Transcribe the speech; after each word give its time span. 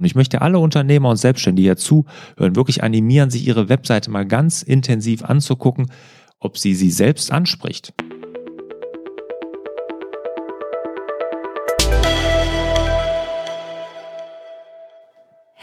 Und 0.00 0.06
ich 0.06 0.14
möchte 0.14 0.40
alle 0.40 0.58
Unternehmer 0.58 1.10
und 1.10 1.16
Selbstständige 1.18 1.68
hier 1.68 1.76
zuhören, 1.76 2.56
wirklich 2.56 2.82
animieren, 2.82 3.28
sich 3.28 3.46
ihre 3.46 3.68
Webseite 3.68 4.10
mal 4.10 4.26
ganz 4.26 4.62
intensiv 4.62 5.22
anzugucken, 5.22 5.92
ob 6.38 6.56
sie 6.56 6.74
sie 6.74 6.90
selbst 6.90 7.30
anspricht. 7.30 7.92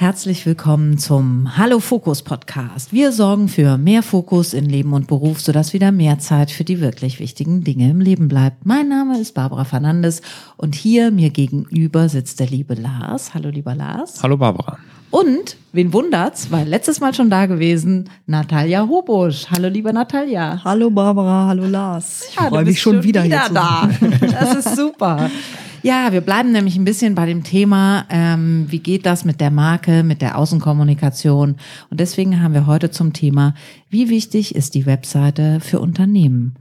Herzlich 0.07 0.46
willkommen 0.46 0.97
zum 0.97 1.58
Hallo 1.58 1.81
Fokus 1.81 2.21
Podcast. 2.21 2.94
Wir 2.94 3.12
sorgen 3.12 3.49
für 3.49 3.78
mehr 3.78 4.01
Fokus 4.01 4.53
in 4.53 4.63
Leben 4.63 4.94
und 4.94 5.08
Beruf, 5.08 5.41
sodass 5.41 5.73
wieder 5.73 5.91
mehr 5.91 6.17
Zeit 6.17 6.49
für 6.49 6.63
die 6.63 6.79
wirklich 6.79 7.19
wichtigen 7.19 7.65
Dinge 7.65 7.90
im 7.90 7.99
Leben 7.99 8.29
bleibt. 8.29 8.65
Mein 8.65 8.87
Name 8.87 9.19
ist 9.19 9.33
Barbara 9.33 9.65
Fernandes 9.65 10.22
und 10.55 10.76
hier 10.76 11.12
mir 11.12 11.29
gegenüber 11.29 12.08
sitzt 12.08 12.40
der 12.40 12.47
liebe 12.47 12.73
Lars. 12.76 13.33
Hallo 13.33 13.49
lieber 13.49 13.76
Lars. 13.76 14.23
Hallo 14.23 14.37
Barbara. 14.37 14.78
Und, 15.12 15.58
wen 15.73 15.91
wundert's, 15.91 16.52
weil 16.52 16.70
letztes 16.70 17.02
Mal 17.02 17.13
schon 17.13 17.30
da 17.30 17.46
gewesen, 17.46 18.10
Natalia 18.27 18.88
Hobusch. 18.88 19.48
Hallo 19.52 19.68
liebe 19.68 19.91
Natalia. 19.91 20.62
Hallo 20.63 20.90
Barbara, 20.90 21.48
hallo 21.48 21.66
Lars. 21.66 22.27
Ich 22.30 22.35
ja, 22.38 22.48
freue 22.48 22.63
mich 22.63 22.80
schon, 22.80 22.94
schon 22.94 23.04
wieder, 23.04 23.26
wieder 23.26 23.44
hier 23.44 23.54
da. 23.54 23.90
Das 24.21 24.55
ist 24.55 24.77
super. 24.77 25.30
Ja, 25.84 26.12
wir 26.12 26.22
bleiben 26.22 26.52
nämlich 26.52 26.76
ein 26.76 26.86
bisschen 26.86 27.16
bei 27.16 27.26
dem 27.26 27.44
Thema, 27.44 28.05
ähm, 28.09 28.66
wie 28.70 28.80
geht 28.80 29.05
das 29.05 29.26
mit 29.26 29.40
der 29.40 29.52
Marke, 29.52 30.04
mit 30.04 30.22
der 30.22 30.38
Außenkommunikation. 30.38 31.55
Und 31.90 31.99
deswegen 31.99 32.41
haben 32.41 32.54
wir 32.54 32.66
heute 32.66 32.90
zum 32.90 33.13
Thema, 33.13 33.54
wie 33.90 34.09
wichtig 34.09 34.55
ist 34.55 34.76
die 34.76 34.85
Webseite 34.85 35.59
für 35.59 35.80
Unternehmen? 35.80 36.55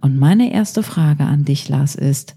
Und 0.00 0.18
meine 0.18 0.52
erste 0.52 0.82
Frage 0.82 1.24
an 1.24 1.44
dich, 1.44 1.68
Lars, 1.68 1.94
ist, 1.94 2.36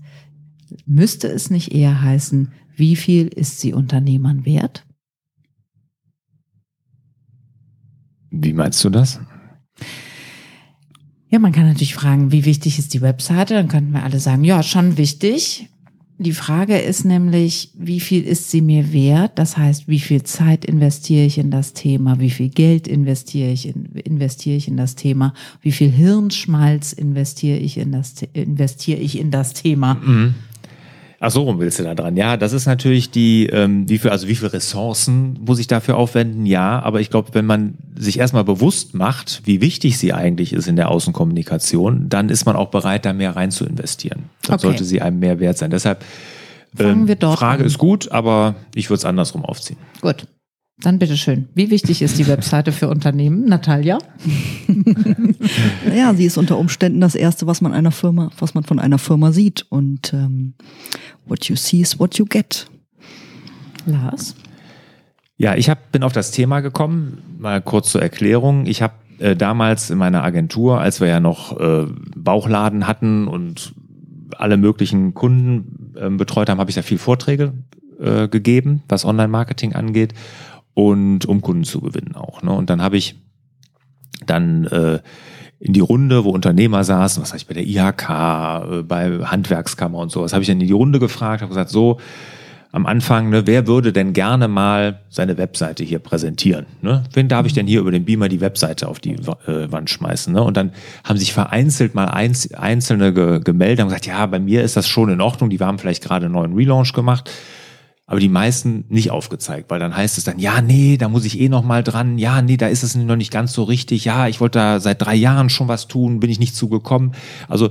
müsste 0.86 1.28
es 1.28 1.50
nicht 1.50 1.72
eher 1.74 2.02
heißen, 2.02 2.52
wie 2.76 2.96
viel 2.96 3.28
ist 3.28 3.60
sie 3.60 3.74
Unternehmern 3.74 4.46
wert? 4.46 4.86
Wie 8.32 8.54
meinst 8.54 8.84
du 8.84 8.90
das? 8.90 9.20
Ja, 11.30 11.40
man 11.40 11.52
kann 11.52 11.68
natürlich 11.68 11.96
fragen, 11.96 12.32
wie 12.32 12.46
wichtig 12.46 12.80
ist 12.80 12.94
die 12.94 13.02
Webseite? 13.02 13.54
Dann 13.54 13.68
könnten 13.68 13.92
wir 13.92 14.04
alle 14.04 14.20
sagen, 14.20 14.44
ja, 14.44 14.64
schon 14.64 14.98
wichtig. 14.98 15.70
Die 16.20 16.34
Frage 16.34 16.78
ist 16.78 17.06
nämlich, 17.06 17.72
wie 17.74 18.00
viel 18.00 18.24
ist 18.24 18.52
sie 18.52 18.62
mir 18.62 18.94
wert? 18.94 19.32
Das 19.36 19.58
heißt, 19.58 19.88
wie 19.88 20.00
viel 20.00 20.24
Zeit 20.24 20.64
investiere 20.64 21.26
ich 21.26 21.38
in 21.38 21.50
das 21.50 21.74
Thema? 21.74 22.20
Wie 22.20 22.30
viel 22.30 22.50
Geld 22.50 22.88
investiere 22.88 23.52
ich 23.52 23.68
in, 23.68 23.86
investiere 23.96 24.56
ich 24.56 24.68
in 24.68 24.78
das 24.78 24.96
Thema? 24.96 25.34
Wie 25.62 25.72
viel 25.72 25.90
Hirnschmalz 25.90 26.94
investiere 26.94 27.58
ich 27.58 27.78
in 27.78 27.92
das, 27.92 28.14
investiere 28.34 29.00
ich 29.00 29.18
in 29.18 29.32
das 29.32 29.54
Thema? 29.54 29.96
Mhm. 29.96 30.36
Ach 31.26 31.32
so, 31.32 31.44
rum 31.44 31.58
willst 31.62 31.80
du 31.80 31.84
da 31.84 31.96
dran? 31.96 32.18
Ja, 32.18 32.36
das 32.36 32.52
ist 32.52 32.66
natürlich 32.66 33.10
die, 33.10 33.46
ähm, 33.46 33.88
wie 33.88 33.98
viel, 33.98 34.12
also 34.12 34.28
wie 34.28 34.36
viel 34.36 34.50
Ressourcen 34.50 35.40
muss 35.40 35.58
ich 35.58 35.68
dafür 35.68 35.96
aufwenden? 35.96 36.46
Ja, 36.46 36.84
aber 36.84 37.00
ich 37.00 37.10
glaube, 37.10 37.30
wenn 37.32 37.46
man 37.46 37.76
sich 37.96 38.20
erstmal 38.20 38.44
bewusst 38.44 38.94
macht, 38.94 39.42
wie 39.46 39.62
wichtig 39.62 39.98
sie 39.98 40.12
eigentlich 40.12 40.52
ist 40.52 40.68
in 40.68 40.76
der 40.76 40.92
Außenkommunikation, 40.92 42.10
dann 42.10 42.28
ist 42.28 42.46
man 42.46 42.58
auch 42.58 42.72
bereit, 42.72 43.06
da 43.06 43.14
mehr 43.14 43.38
rein 43.38 43.52
zu 43.52 43.66
investieren. 43.66 44.24
Dann 44.42 44.56
okay. 44.56 44.68
sollte 44.68 44.84
sie 44.84 45.02
einem 45.02 45.20
mehr 45.20 45.40
wert 45.40 45.58
sein. 45.58 45.72
Deshalb, 45.72 46.04
ähm, 46.78 47.08
Frage 47.08 47.62
an. 47.62 47.68
ist 47.68 47.78
gut, 47.78 48.12
aber 48.12 48.56
ich 48.76 48.90
würde 48.90 48.98
es 48.98 49.06
andersrum 49.06 49.46
aufziehen. 49.46 49.80
Gut. 50.02 50.28
Dann 50.82 51.00
bitteschön. 51.00 51.48
Wie 51.54 51.70
wichtig 51.70 52.02
ist 52.02 52.18
die 52.18 52.28
Webseite 52.28 52.72
für 52.72 52.90
Unternehmen, 52.90 53.46
Natalia? 53.46 54.00
ja, 55.96 56.14
sie 56.14 56.26
ist 56.26 56.38
unter 56.38 56.58
Umständen 56.58 57.00
das 57.00 57.16
erste, 57.16 57.48
was 57.48 57.62
man 57.62 57.72
einer 57.72 57.92
Firma, 57.92 58.32
was 58.40 58.54
man 58.54 58.64
von 58.64 58.80
einer 58.80 58.98
Firma 58.98 59.32
sieht. 59.32 59.66
Und 59.70 60.14
ähm, 60.14 60.56
what 61.26 61.46
you 61.46 61.56
see 61.56 61.82
is 61.82 62.00
what 62.00 62.18
you 62.18 62.26
get. 62.26 62.68
Lars? 63.86 64.36
Ja, 65.38 65.56
ich 65.56 65.70
hab, 65.70 65.92
bin 65.92 66.04
auf 66.04 66.14
das 66.14 66.32
Thema 66.32 66.62
gekommen. 66.62 67.38
Mal 67.40 67.62
kurz 67.62 67.92
zur 67.92 68.02
Erklärung. 68.02 68.66
Ich 68.66 68.82
habe 68.82 68.94
äh, 69.20 69.36
damals 69.36 69.90
in 69.90 69.98
meiner 69.98 70.24
Agentur, 70.24 70.80
als 70.80 71.02
wir 71.02 71.08
ja 71.08 71.20
noch 71.20 71.60
äh, 71.60 71.86
Bauchladen 72.16 72.88
hatten 72.88 73.28
und 73.28 73.74
alle 74.38 74.58
möglichen 74.58 75.14
Kunden 75.14 75.94
äh, 75.96 76.10
betreut 76.10 76.50
haben, 76.50 76.60
habe 76.60 76.70
ich 76.70 76.76
da 76.76 76.82
viel 76.82 76.98
Vorträge 76.98 77.54
äh, 78.00 78.28
gegeben, 78.28 78.84
was 78.88 79.06
Online-Marketing 79.06 79.74
angeht 79.74 80.14
und 80.74 81.26
um 81.26 81.42
Kunden 81.42 81.64
zu 81.64 81.82
gewinnen 81.82 82.16
auch. 82.16 82.42
Ne? 82.42 82.52
Und 82.52 82.70
dann 82.70 82.82
habe 82.82 82.98
ich 82.98 83.16
dann 84.26 84.66
äh, 84.66 85.00
in 85.64 85.72
die 85.72 85.80
Runde, 85.80 86.26
wo 86.26 86.30
Unternehmer 86.32 86.84
saßen, 86.84 87.24
was 87.24 87.34
heißt 87.34 87.48
bei 87.48 87.54
der 87.54 87.66
IHK, 87.66 88.10
äh, 88.10 88.84
bei 88.84 89.20
Handwerkskammer 89.24 89.98
und 89.98 90.12
sowas, 90.12 90.34
habe 90.34 90.42
ich 90.42 90.48
dann 90.50 90.60
in 90.60 90.68
die 90.68 90.74
Runde 90.74 91.00
gefragt, 91.00 91.42
habe 91.42 91.50
gesagt, 91.50 91.70
so 91.70 92.00
am 92.74 92.86
Anfang, 92.86 93.30
ne, 93.30 93.48
wer 93.48 93.66
würde 93.66 93.94
denn 93.94 94.12
gerne 94.12 94.50
mal 94.50 95.00
seine 95.10 95.38
Webseite 95.38 95.86
hier 95.86 96.00
präsentieren? 96.00 96.66
Ne? 96.82 97.04
Wen 97.14 97.30
darf 97.30 97.46
ich 97.46 97.54
denn 97.54 97.66
hier 97.66 97.80
über 97.80 97.92
den 97.92 98.04
Beamer 98.04 98.28
die 98.28 98.42
Webseite 98.42 98.90
auf 98.90 99.00
die 99.00 99.14
äh, 99.14 99.72
Wand 99.72 99.90
schmeißen? 99.90 100.34
Ne? 100.34 100.44
Und 100.44 100.58
dann 100.58 100.72
haben 101.06 101.18
sich 101.18 101.32
vereinzelt 101.32 101.96
mal 101.96 102.06
einz 102.06 102.50
Einzelne 102.52 103.14
ge 103.14 103.40
gemeldet 103.40 103.84
und 103.84 103.90
gesagt, 103.90 104.08
ja, 104.08 104.26
bei 104.26 104.40
mir 104.40 104.64
ist 104.64 104.76
das 104.76 104.88
schon 104.88 105.10
in 105.10 105.22
Ordnung, 105.22 105.50
die 105.50 105.60
haben 105.60 105.80
vielleicht 105.80 106.04
gerade 106.04 106.26
einen 106.26 106.34
neuen 106.34 106.56
Relaunch 106.56 106.92
gemacht 106.92 107.30
aber 108.06 108.20
die 108.20 108.30
meisten 108.30 108.86
nicht 108.90 109.12
aufgezeigt, 109.12 109.72
weil 109.72 109.80
dann 109.80 109.96
heißt 109.96 110.18
es 110.18 110.26
dann, 110.26 110.40
ja, 110.40 110.62
nee, 110.62 110.98
da 110.98 111.08
muss 111.08 111.26
ich 111.26 111.40
eh 111.40 111.50
noch 111.50 111.64
mal 111.64 111.84
dran, 111.84 112.18
ja, 112.18 112.42
nee, 112.42 112.58
da 112.58 112.68
ist 112.68 112.84
es 112.84 112.96
noch 112.96 113.16
nicht 113.16 113.32
ganz 113.32 113.54
so 113.54 113.64
richtig, 113.64 114.04
ja, 114.06 114.28
ich 114.28 114.42
wollte 114.42 114.60
da 114.60 114.80
seit 114.80 115.02
drei 115.02 115.16
Jahren 115.16 115.50
schon 115.50 115.70
was 115.70 115.88
tun, 115.88 116.20
bin 116.20 116.30
ich 116.30 116.40
nicht 116.40 116.56
zugekommen. 116.56 117.14
Also 117.48 117.70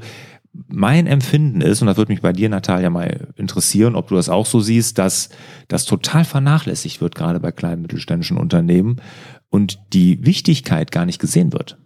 mein 0.69 1.07
Empfinden 1.07 1.61
ist, 1.61 1.81
und 1.81 1.87
das 1.87 1.97
würde 1.97 2.13
mich 2.13 2.23
bei 2.23 2.33
dir, 2.33 2.49
Natalia, 2.49 2.91
mal 2.91 3.29
interessieren, 3.37 3.95
ob 3.95 4.09
du 4.09 4.15
das 4.15 4.29
auch 4.29 4.47
so 4.47 4.61
siehst, 4.61 4.99
dass 4.99 5.31
das 5.69 5.85
total 5.85 6.25
vernachlässigt 6.25 7.01
wird, 7.01 7.15
gerade 7.15 7.41
bei 7.41 7.53
kleinen 7.53 7.83
mittelständischen 7.83 8.37
Unternehmen 8.37 8.97
und 9.51 9.79
die 9.93 10.25
Wichtigkeit 10.25 10.93
gar 10.93 11.07
nicht 11.07 11.21
gesehen 11.21 11.53
wird. 11.53 11.79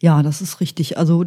Ja, 0.00 0.22
das 0.22 0.42
ist 0.42 0.60
richtig. 0.60 0.98
Also 0.98 1.24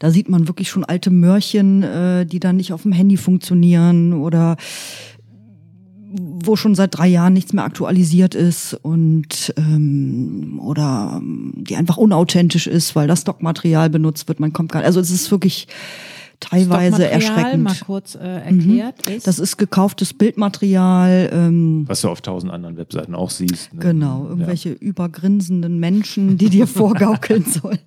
da 0.00 0.10
sieht 0.10 0.28
man 0.28 0.48
wirklich 0.48 0.68
schon 0.68 0.84
alte 0.84 1.10
Mörchen, 1.10 1.82
äh, 1.84 2.26
die 2.26 2.40
dann 2.40 2.56
nicht 2.56 2.72
auf 2.72 2.82
dem 2.82 2.92
Handy 2.92 3.16
funktionieren 3.16 4.14
oder 4.14 4.56
wo 6.12 6.56
schon 6.56 6.74
seit 6.74 6.96
drei 6.96 7.08
Jahren 7.08 7.32
nichts 7.32 7.52
mehr 7.52 7.64
aktualisiert 7.64 8.34
ist 8.34 8.74
und 8.74 9.52
ähm, 9.56 10.60
oder 10.62 11.20
die 11.22 11.76
einfach 11.76 11.96
unauthentisch 11.96 12.66
ist, 12.66 12.94
weil 12.94 13.08
das 13.08 13.22
Stockmaterial 13.22 13.90
benutzt 13.90 14.28
wird. 14.28 14.40
Man 14.40 14.52
kommt 14.52 14.72
gar, 14.72 14.82
also 14.82 15.00
es 15.00 15.10
ist 15.10 15.30
wirklich 15.30 15.66
teilweise 16.40 17.08
erschreckend. 17.08 17.64
mal 17.64 17.76
kurz 17.84 18.14
äh, 18.14 18.18
erklärt 18.18 19.06
mhm. 19.06 19.14
ist. 19.14 19.26
Das 19.26 19.38
ist 19.38 19.56
gekauftes 19.56 20.14
Bildmaterial. 20.14 21.30
Ähm, 21.32 21.84
Was 21.86 22.02
du 22.02 22.08
auf 22.08 22.20
tausend 22.20 22.52
anderen 22.52 22.76
Webseiten 22.76 23.14
auch 23.14 23.30
siehst. 23.30 23.72
Ne? 23.74 23.80
Genau, 23.80 24.26
irgendwelche 24.28 24.70
ja. 24.70 24.76
übergrinsenden 24.76 25.78
Menschen, 25.78 26.38
die 26.38 26.50
dir 26.50 26.66
vorgaukeln 26.66 27.44
sollen. 27.44 27.78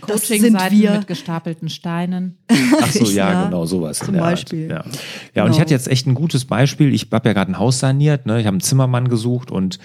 Coaching-Seiten 0.00 0.80
mit 0.80 1.06
gestapelten 1.06 1.68
Steinen. 1.68 2.38
Ach 2.80 2.90
so, 2.90 3.04
ja, 3.10 3.32
ja 3.32 3.44
genau, 3.44 3.64
sowas. 3.66 4.00
Zum 4.00 4.16
Beispiel. 4.16 4.68
Ja, 4.68 4.76
ja 4.76 4.84
genau. 5.34 5.46
und 5.46 5.52
ich 5.52 5.60
hatte 5.60 5.72
jetzt 5.72 5.88
echt 5.88 6.06
ein 6.06 6.14
gutes 6.14 6.44
Beispiel. 6.44 6.92
Ich 6.92 7.08
habe 7.12 7.28
ja 7.28 7.32
gerade 7.32 7.52
ein 7.52 7.58
Haus 7.58 7.78
saniert, 7.78 8.26
ne? 8.26 8.40
ich 8.40 8.46
habe 8.46 8.54
einen 8.54 8.60
Zimmermann 8.60 9.08
gesucht 9.08 9.50
und 9.50 9.78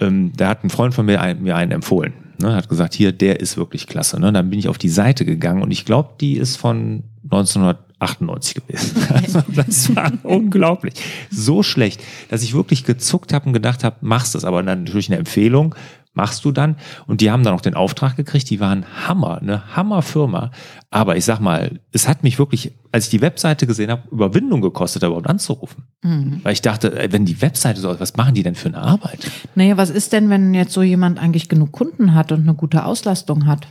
ähm, 0.00 0.32
da 0.36 0.48
hat 0.48 0.64
ein 0.64 0.70
Freund 0.70 0.94
von 0.94 1.06
mir, 1.06 1.20
ein, 1.20 1.42
mir 1.42 1.56
einen 1.56 1.70
empfohlen. 1.70 2.14
Ne? 2.40 2.54
Hat 2.54 2.68
gesagt, 2.68 2.94
hier, 2.94 3.12
der 3.12 3.40
ist 3.40 3.56
wirklich 3.56 3.86
klasse. 3.86 4.20
Ne? 4.20 4.32
Dann 4.32 4.50
bin 4.50 4.58
ich 4.58 4.68
auf 4.68 4.78
die 4.78 4.88
Seite 4.88 5.24
gegangen 5.24 5.62
und 5.62 5.70
ich 5.70 5.84
glaube, 5.84 6.10
die 6.20 6.36
ist 6.36 6.56
von 6.56 7.04
1998 7.24 8.54
gewesen. 8.54 8.96
Also 9.14 9.42
das 9.54 9.94
war 9.94 10.12
unglaublich. 10.24 10.94
So 11.30 11.62
schlecht, 11.62 12.02
dass 12.28 12.42
ich 12.42 12.54
wirklich 12.54 12.84
gezuckt 12.84 13.32
habe 13.32 13.46
und 13.46 13.52
gedacht 13.52 13.84
habe, 13.84 13.96
machst 14.00 14.34
das. 14.34 14.44
Aber 14.44 14.62
dann 14.62 14.84
natürlich 14.84 15.08
eine 15.08 15.18
Empfehlung, 15.18 15.74
machst 16.14 16.44
du 16.44 16.52
dann. 16.52 16.76
Und 17.06 17.20
die 17.20 17.30
haben 17.30 17.42
dann 17.42 17.54
auch 17.54 17.60
den 17.60 17.74
Auftrag 17.74 18.16
gekriegt, 18.16 18.48
die 18.50 18.60
waren 18.60 18.86
Hammer, 19.06 19.40
eine 19.40 19.76
Hammerfirma. 19.76 20.50
Aber 20.90 21.16
ich 21.16 21.24
sag 21.24 21.40
mal, 21.40 21.80
es 21.92 22.08
hat 22.08 22.22
mich 22.22 22.38
wirklich, 22.38 22.72
als 22.92 23.04
ich 23.04 23.10
die 23.10 23.20
Webseite 23.20 23.66
gesehen 23.66 23.90
habe, 23.90 24.02
Überwindung 24.10 24.60
gekostet, 24.60 25.02
da 25.02 25.08
überhaupt 25.08 25.28
anzurufen. 25.28 25.84
Mhm. 26.02 26.40
Weil 26.42 26.52
ich 26.52 26.62
dachte, 26.62 27.08
wenn 27.10 27.24
die 27.24 27.42
Webseite 27.42 27.80
so, 27.80 27.98
was 27.98 28.16
machen 28.16 28.34
die 28.34 28.42
denn 28.42 28.54
für 28.54 28.68
eine 28.68 28.78
Arbeit? 28.78 29.30
Naja, 29.54 29.76
was 29.76 29.90
ist 29.90 30.12
denn, 30.12 30.30
wenn 30.30 30.54
jetzt 30.54 30.72
so 30.72 30.82
jemand 30.82 31.18
eigentlich 31.18 31.48
genug 31.48 31.72
Kunden 31.72 32.14
hat 32.14 32.32
und 32.32 32.42
eine 32.42 32.54
gute 32.54 32.84
Auslastung 32.84 33.46
hat? 33.46 33.66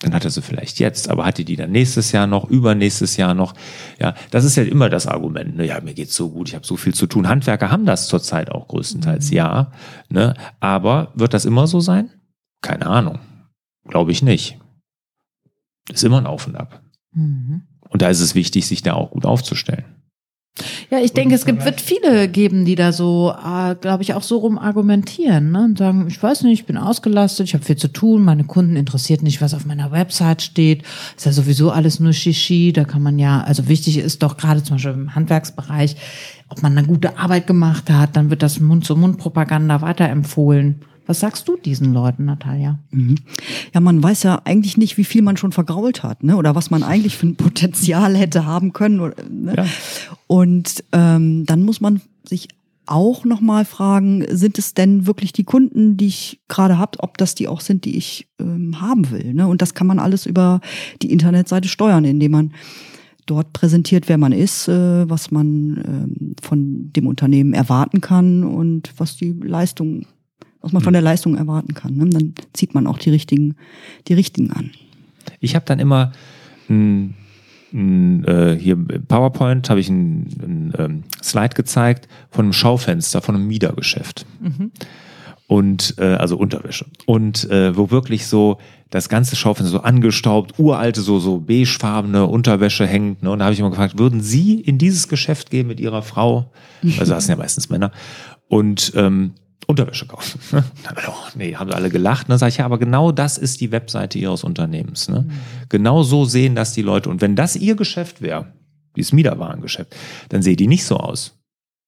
Dann 0.00 0.14
hat 0.14 0.24
er 0.24 0.30
sie 0.30 0.42
vielleicht 0.42 0.78
jetzt, 0.78 1.10
aber 1.10 1.24
hat 1.24 1.38
die 1.38 1.44
die 1.44 1.56
dann 1.56 1.72
nächstes 1.72 2.12
Jahr 2.12 2.28
noch, 2.28 2.48
übernächstes 2.48 3.16
Jahr 3.16 3.34
noch? 3.34 3.54
Ja, 3.98 4.14
das 4.30 4.44
ist 4.44 4.56
ja 4.56 4.62
immer 4.62 4.88
das 4.88 5.08
Argument. 5.08 5.56
Ne? 5.56 5.66
Ja, 5.66 5.80
mir 5.80 5.94
geht's 5.94 6.14
so 6.14 6.30
gut, 6.30 6.48
ich 6.48 6.54
habe 6.54 6.66
so 6.66 6.76
viel 6.76 6.94
zu 6.94 7.06
tun. 7.06 7.26
Handwerker 7.26 7.70
haben 7.70 7.84
das 7.84 8.06
zurzeit 8.06 8.50
auch 8.52 8.68
größtenteils, 8.68 9.30
mhm. 9.30 9.36
ja. 9.36 9.72
Ne? 10.08 10.34
Aber 10.60 11.12
wird 11.14 11.34
das 11.34 11.44
immer 11.44 11.66
so 11.66 11.80
sein? 11.80 12.10
Keine 12.62 12.86
Ahnung. 12.86 13.18
Glaube 13.88 14.12
ich 14.12 14.22
nicht. 14.22 14.58
ist 15.90 16.04
immer 16.04 16.18
ein 16.18 16.26
Auf 16.26 16.46
und 16.46 16.54
Ab. 16.54 16.80
Mhm. 17.12 17.62
Und 17.88 18.02
da 18.02 18.08
ist 18.08 18.20
es 18.20 18.36
wichtig, 18.36 18.68
sich 18.68 18.82
da 18.82 18.94
auch 18.94 19.10
gut 19.10 19.26
aufzustellen. 19.26 19.84
Ja, 20.90 20.98
ich 21.00 21.12
denke, 21.12 21.34
es 21.34 21.44
gibt, 21.44 21.64
wird 21.64 21.80
viele 21.80 22.28
geben, 22.28 22.64
die 22.64 22.74
da 22.74 22.92
so, 22.92 23.32
äh, 23.32 23.74
glaube 23.74 24.02
ich, 24.02 24.14
auch 24.14 24.22
so 24.22 24.38
rum 24.38 24.58
argumentieren 24.58 25.52
ne? 25.52 25.64
und 25.64 25.78
sagen, 25.78 26.06
ich 26.08 26.20
weiß 26.20 26.42
nicht, 26.42 26.60
ich 26.60 26.66
bin 26.66 26.76
ausgelastet, 26.76 27.46
ich 27.46 27.54
habe 27.54 27.64
viel 27.64 27.76
zu 27.76 27.88
tun, 27.88 28.24
meine 28.24 28.44
Kunden 28.44 28.74
interessiert 28.74 29.22
nicht, 29.22 29.40
was 29.40 29.54
auf 29.54 29.66
meiner 29.66 29.92
Website 29.92 30.42
steht. 30.42 30.82
Ist 31.16 31.26
ja 31.26 31.32
sowieso 31.32 31.70
alles 31.70 32.00
nur 32.00 32.12
Shishi, 32.12 32.72
da 32.72 32.84
kann 32.84 33.02
man 33.02 33.18
ja, 33.18 33.42
also 33.42 33.68
wichtig 33.68 33.98
ist 33.98 34.22
doch 34.22 34.36
gerade 34.36 34.62
zum 34.62 34.76
Beispiel 34.76 34.92
im 34.92 35.14
Handwerksbereich, 35.14 35.96
ob 36.48 36.62
man 36.62 36.76
eine 36.76 36.86
gute 36.86 37.18
Arbeit 37.18 37.46
gemacht 37.46 37.90
hat, 37.90 38.16
dann 38.16 38.30
wird 38.30 38.42
das 38.42 38.58
Mund-zu-Mund-Propaganda 38.58 39.82
weiterempfohlen. 39.82 40.80
Was 41.08 41.20
sagst 41.20 41.48
du 41.48 41.56
diesen 41.56 41.94
Leuten, 41.94 42.26
Natalia? 42.26 42.80
Mhm. 42.90 43.14
Ja, 43.72 43.80
man 43.80 44.02
weiß 44.02 44.24
ja 44.24 44.42
eigentlich 44.44 44.76
nicht, 44.76 44.98
wie 44.98 45.04
viel 45.04 45.22
man 45.22 45.38
schon 45.38 45.52
vergrault 45.52 46.02
hat, 46.02 46.22
ne? 46.22 46.36
Oder 46.36 46.54
was 46.54 46.70
man 46.70 46.82
eigentlich 46.82 47.16
für 47.16 47.28
ein 47.28 47.36
Potenzial 47.36 48.14
hätte 48.14 48.44
haben 48.44 48.74
können. 48.74 49.00
Oder, 49.00 49.14
ne? 49.30 49.54
ja. 49.56 49.66
Und 50.28 50.84
ähm, 50.92 51.44
dann 51.44 51.64
muss 51.64 51.80
man 51.80 52.00
sich 52.24 52.48
auch 52.86 53.24
nochmal 53.24 53.64
fragen, 53.64 54.24
sind 54.30 54.58
es 54.58 54.72
denn 54.72 55.06
wirklich 55.06 55.32
die 55.32 55.44
Kunden, 55.44 55.96
die 55.96 56.06
ich 56.06 56.40
gerade 56.48 56.78
habe, 56.78 57.00
ob 57.00 57.18
das 57.18 57.34
die 57.34 57.48
auch 57.48 57.60
sind, 57.60 57.84
die 57.84 57.96
ich 57.96 58.28
ähm, 58.38 58.80
haben 58.80 59.10
will. 59.10 59.34
Ne? 59.34 59.48
Und 59.48 59.60
das 59.60 59.74
kann 59.74 59.86
man 59.86 59.98
alles 59.98 60.24
über 60.24 60.60
die 61.02 61.10
Internetseite 61.10 61.68
steuern, 61.68 62.04
indem 62.04 62.30
man 62.30 62.52
dort 63.26 63.52
präsentiert, 63.52 64.08
wer 64.08 64.16
man 64.16 64.32
ist, 64.32 64.68
äh, 64.68 65.10
was 65.10 65.30
man 65.30 65.82
ähm, 65.86 66.36
von 66.40 66.92
dem 66.92 67.06
Unternehmen 67.06 67.52
erwarten 67.52 68.00
kann 68.00 68.44
und 68.44 68.92
was 68.96 69.16
die 69.16 69.32
Leistung 69.32 70.06
was 70.60 70.72
man 70.72 70.82
von 70.82 70.92
der 70.92 71.02
Leistung 71.02 71.36
erwarten 71.36 71.74
kann. 71.74 71.96
Ne? 71.96 72.08
Dann 72.10 72.34
zieht 72.52 72.74
man 72.74 72.86
auch 72.86 72.98
die 72.98 73.10
richtigen, 73.10 73.54
die 74.08 74.14
richtigen 74.14 74.50
an. 74.50 74.70
Ich 75.40 75.54
habe 75.54 75.64
dann 75.64 75.78
immer 75.78 76.12
ein, 76.68 77.14
ein, 77.14 77.14
äh, 77.72 78.56
hier 78.58 78.76
PowerPoint 78.76 79.68
habe 79.70 79.80
ich 79.80 79.88
ein, 79.88 80.72
ähm, 80.78 81.04
Slide 81.22 81.54
gezeigt 81.54 82.08
von 82.30 82.46
einem 82.46 82.52
Schaufenster, 82.52 83.20
von 83.20 83.34
einem 83.34 83.46
Miedergeschäft. 83.46 84.26
Mhm. 84.40 84.70
Und 85.46 85.94
äh, 85.98 86.14
also 86.14 86.36
Unterwäsche. 86.36 86.86
Und 87.06 87.50
äh, 87.50 87.74
wo 87.76 87.90
wirklich 87.90 88.26
so 88.26 88.58
das 88.90 89.08
ganze 89.08 89.36
Schaufenster 89.36 89.78
so 89.78 89.82
angestaubt, 89.82 90.58
uralte, 90.58 91.00
so, 91.00 91.18
so 91.18 91.40
beigefarbene 91.40 92.26
Unterwäsche 92.26 92.86
hängt. 92.86 93.22
Ne? 93.22 93.30
Und 93.30 93.38
da 93.38 93.46
habe 93.46 93.54
ich 93.54 93.60
immer 93.60 93.70
gefragt, 93.70 93.98
würden 93.98 94.20
Sie 94.20 94.60
in 94.60 94.78
dieses 94.78 95.08
Geschäft 95.08 95.50
gehen 95.50 95.66
mit 95.66 95.80
Ihrer 95.80 96.02
Frau? 96.02 96.50
Also 96.98 97.12
das 97.12 97.26
sind 97.26 97.36
ja 97.36 97.42
meistens 97.42 97.70
Männer. 97.70 97.92
Und 98.48 98.92
ähm, 98.94 99.32
Unterwäsche 99.68 100.06
kaufen. 100.06 100.40
nee, 101.34 101.54
haben 101.54 101.70
alle 101.72 101.90
gelacht. 101.90 102.30
Ne? 102.30 102.38
Sag 102.38 102.48
ich, 102.48 102.56
ja, 102.56 102.64
aber 102.64 102.78
genau 102.78 103.12
das 103.12 103.36
ist 103.36 103.60
die 103.60 103.70
Webseite 103.70 104.18
Ihres 104.18 104.42
Unternehmens. 104.42 105.10
Ne? 105.10 105.26
Mhm. 105.28 105.32
Genau 105.68 106.02
so 106.02 106.24
sehen 106.24 106.54
das 106.54 106.72
die 106.72 106.80
Leute. 106.80 107.10
Und 107.10 107.20
wenn 107.20 107.36
das 107.36 107.54
Ihr 107.54 107.76
Geschäft 107.76 108.22
wäre, 108.22 108.46
dieses 108.96 109.12
Miederwarengeschäft, 109.12 109.94
dann 110.30 110.40
sehe 110.40 110.56
die 110.56 110.68
nicht 110.68 110.86
so 110.86 110.96
aus. 110.96 111.38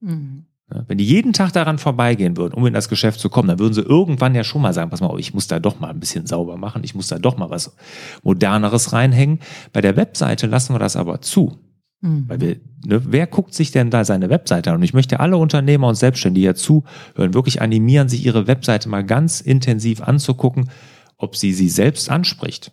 Mhm. 0.00 0.44
Ja, 0.72 0.84
wenn 0.88 0.98
die 0.98 1.06
jeden 1.06 1.32
Tag 1.32 1.54
daran 1.54 1.78
vorbeigehen 1.78 2.36
würden, 2.36 2.52
um 2.52 2.66
in 2.66 2.74
das 2.74 2.90
Geschäft 2.90 3.18
zu 3.18 3.30
kommen, 3.30 3.48
dann 3.48 3.58
würden 3.58 3.72
sie 3.72 3.80
irgendwann 3.80 4.34
ja 4.34 4.44
schon 4.44 4.60
mal 4.60 4.74
sagen, 4.74 4.90
pass 4.90 5.00
mal, 5.00 5.18
ich 5.18 5.32
muss 5.32 5.46
da 5.46 5.58
doch 5.58 5.80
mal 5.80 5.88
ein 5.88 6.00
bisschen 6.00 6.26
sauber 6.26 6.58
machen, 6.58 6.84
ich 6.84 6.94
muss 6.94 7.08
da 7.08 7.18
doch 7.18 7.38
mal 7.38 7.48
was 7.48 7.74
Moderneres 8.22 8.92
reinhängen. 8.92 9.40
Bei 9.72 9.80
der 9.80 9.96
Webseite 9.96 10.46
lassen 10.46 10.74
wir 10.74 10.78
das 10.78 10.96
aber 10.96 11.22
zu. 11.22 11.58
Mhm. 12.00 12.24
Weil 12.28 12.40
wir, 12.40 12.56
ne, 12.84 13.02
wer 13.06 13.26
guckt 13.26 13.54
sich 13.54 13.70
denn 13.72 13.90
da 13.90 14.04
seine 14.04 14.30
Webseite 14.30 14.70
an? 14.70 14.76
Und 14.76 14.82
ich 14.82 14.94
möchte 14.94 15.20
alle 15.20 15.36
Unternehmer 15.36 15.88
und 15.88 15.96
Selbstständige 15.96 16.46
ja 16.46 16.54
zuhören, 16.54 17.34
wirklich 17.34 17.60
animieren, 17.60 18.08
sich 18.08 18.24
ihre 18.24 18.46
Webseite 18.46 18.88
mal 18.88 19.04
ganz 19.04 19.40
intensiv 19.40 20.00
anzugucken, 20.00 20.70
ob 21.16 21.36
sie 21.36 21.52
sie 21.52 21.68
selbst 21.68 22.10
anspricht. 22.10 22.72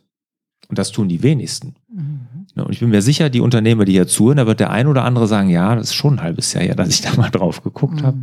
Und 0.70 0.78
das 0.78 0.92
tun 0.92 1.08
die 1.08 1.24
wenigsten. 1.24 1.76
Mhm. 1.92 2.28
Ne, 2.56 2.66
und 2.66 2.72
ich 2.72 2.80
bin 2.80 2.90
mir 2.90 3.02
sicher, 3.02 3.30
die 3.30 3.42
Unternehmer, 3.42 3.86
die 3.86 3.94
hier 3.94 4.08
zuhören, 4.08 4.38
da 4.38 4.48
wird 4.48 4.60
der 4.60 4.72
ein 4.72 4.88
oder 4.88 5.04
andere 5.04 5.28
sagen, 5.28 5.50
ja, 5.50 5.76
das 5.76 5.88
ist 5.88 5.96
schon 5.96 6.16
ein 6.16 6.24
halbes 6.24 6.54
Jahr 6.54 6.64
her, 6.64 6.76
dass 6.76 6.90
ich 6.90 7.02
da 7.02 7.16
mal 7.16 7.30
drauf 7.30 7.64
geguckt 7.64 8.02
mhm. 8.02 8.06
habe. 8.06 8.18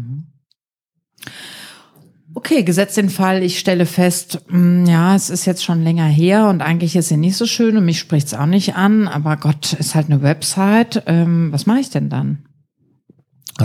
Okay, 2.36 2.64
gesetzt 2.64 2.96
den 2.96 3.10
Fall, 3.10 3.44
ich 3.44 3.60
stelle 3.60 3.86
fest, 3.86 4.40
mh, 4.48 4.58
mm, 4.58 4.86
ja, 4.86 5.14
es 5.14 5.31
ist 5.31 5.44
jetzt 5.44 5.64
schon 5.64 5.82
länger 5.82 6.06
her 6.06 6.48
und 6.48 6.62
eigentlich 6.62 6.96
ist 6.96 7.08
sie 7.08 7.16
nicht 7.16 7.36
so 7.36 7.46
schön 7.46 7.76
und 7.76 7.84
mich 7.84 8.00
spricht 8.00 8.26
es 8.26 8.34
auch 8.34 8.46
nicht 8.46 8.75
an, 8.75 9.06
aber 9.06 9.36
Gott, 9.36 9.72
ist 9.75 9.94
halt 9.94 10.10
eine 10.10 10.22
Website. 10.22 11.04
Ähm, 11.06 11.52
was 11.52 11.66
mache 11.66 11.78
ich 11.78 11.90
denn 11.90 12.10
dann? 12.10 12.44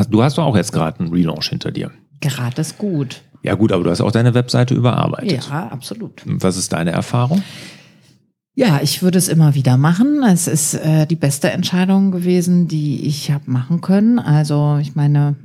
Du 0.10 0.22
hast 0.22 0.38
doch 0.38 0.46
auch 0.46 0.56
jetzt 0.56 0.72
gerade 0.72 1.00
einen 1.00 1.12
Relaunch 1.12 1.50
hinter 1.50 1.72
dir. 1.72 1.92
Gerade 2.20 2.62
ist 2.62 2.78
gut. 2.78 3.24
Ja 3.42 3.56
gut, 3.56 3.72
aber 3.72 3.84
du 3.84 3.90
hast 3.90 4.02
auch 4.02 4.12
deine 4.12 4.34
Webseite 4.34 4.76
überarbeitet. 4.76 5.48
Ja, 5.50 5.70
absolut. 5.70 6.22
Was 6.26 6.58
ist 6.58 6.74
deine 6.74 6.92
Erfahrung? 6.92 7.42
Ja, 8.54 8.82
ich 8.84 9.02
würde 9.02 9.18
es 9.18 9.30
immer 9.30 9.56
wieder 9.56 9.78
machen. 9.78 10.22
Es 10.24 10.48
ist 10.48 10.74
äh, 10.74 11.08
die 11.08 11.16
beste 11.16 11.50
Entscheidung 11.50 12.12
gewesen, 12.12 12.68
die 12.68 13.08
ich 13.08 13.32
habe 13.32 13.50
machen 13.50 13.80
können. 13.80 14.20
Also 14.20 14.78
ich 14.82 14.96
meine, 14.96 15.38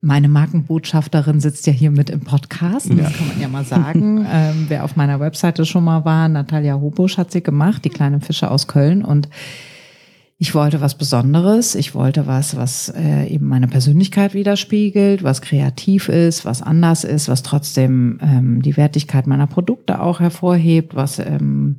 meine 0.00 0.28
Markenbotschafterin 0.28 1.40
sitzt 1.40 1.66
ja 1.66 1.72
hier 1.72 1.90
mit 1.90 2.08
im 2.08 2.20
Podcast, 2.20 2.88
das 2.90 2.98
ja. 2.98 3.10
kann 3.10 3.28
man 3.28 3.40
ja 3.40 3.48
mal 3.48 3.64
sagen. 3.64 4.26
ähm, 4.32 4.66
wer 4.68 4.84
auf 4.84 4.96
meiner 4.96 5.18
Webseite 5.18 5.66
schon 5.66 5.84
mal 5.84 6.04
war, 6.04 6.28
Natalia 6.28 6.80
Hobusch 6.80 7.18
hat 7.18 7.32
sie 7.32 7.42
gemacht, 7.42 7.84
die 7.84 7.90
kleine 7.90 8.20
Fische 8.20 8.50
aus 8.50 8.68
Köln. 8.68 9.04
Und 9.04 9.28
ich 10.40 10.54
wollte 10.54 10.80
was 10.80 10.96
Besonderes. 10.96 11.74
Ich 11.74 11.96
wollte 11.96 12.28
was, 12.28 12.56
was 12.56 12.90
äh, 12.96 13.26
eben 13.26 13.48
meine 13.48 13.66
Persönlichkeit 13.66 14.34
widerspiegelt, 14.34 15.24
was 15.24 15.42
kreativ 15.42 16.08
ist, 16.08 16.44
was 16.44 16.62
anders 16.62 17.02
ist, 17.02 17.28
was 17.28 17.42
trotzdem 17.42 18.20
ähm, 18.22 18.62
die 18.62 18.76
Wertigkeit 18.76 19.26
meiner 19.26 19.48
Produkte 19.48 20.00
auch 20.00 20.20
hervorhebt, 20.20 20.94
was 20.94 21.18
ähm, 21.18 21.78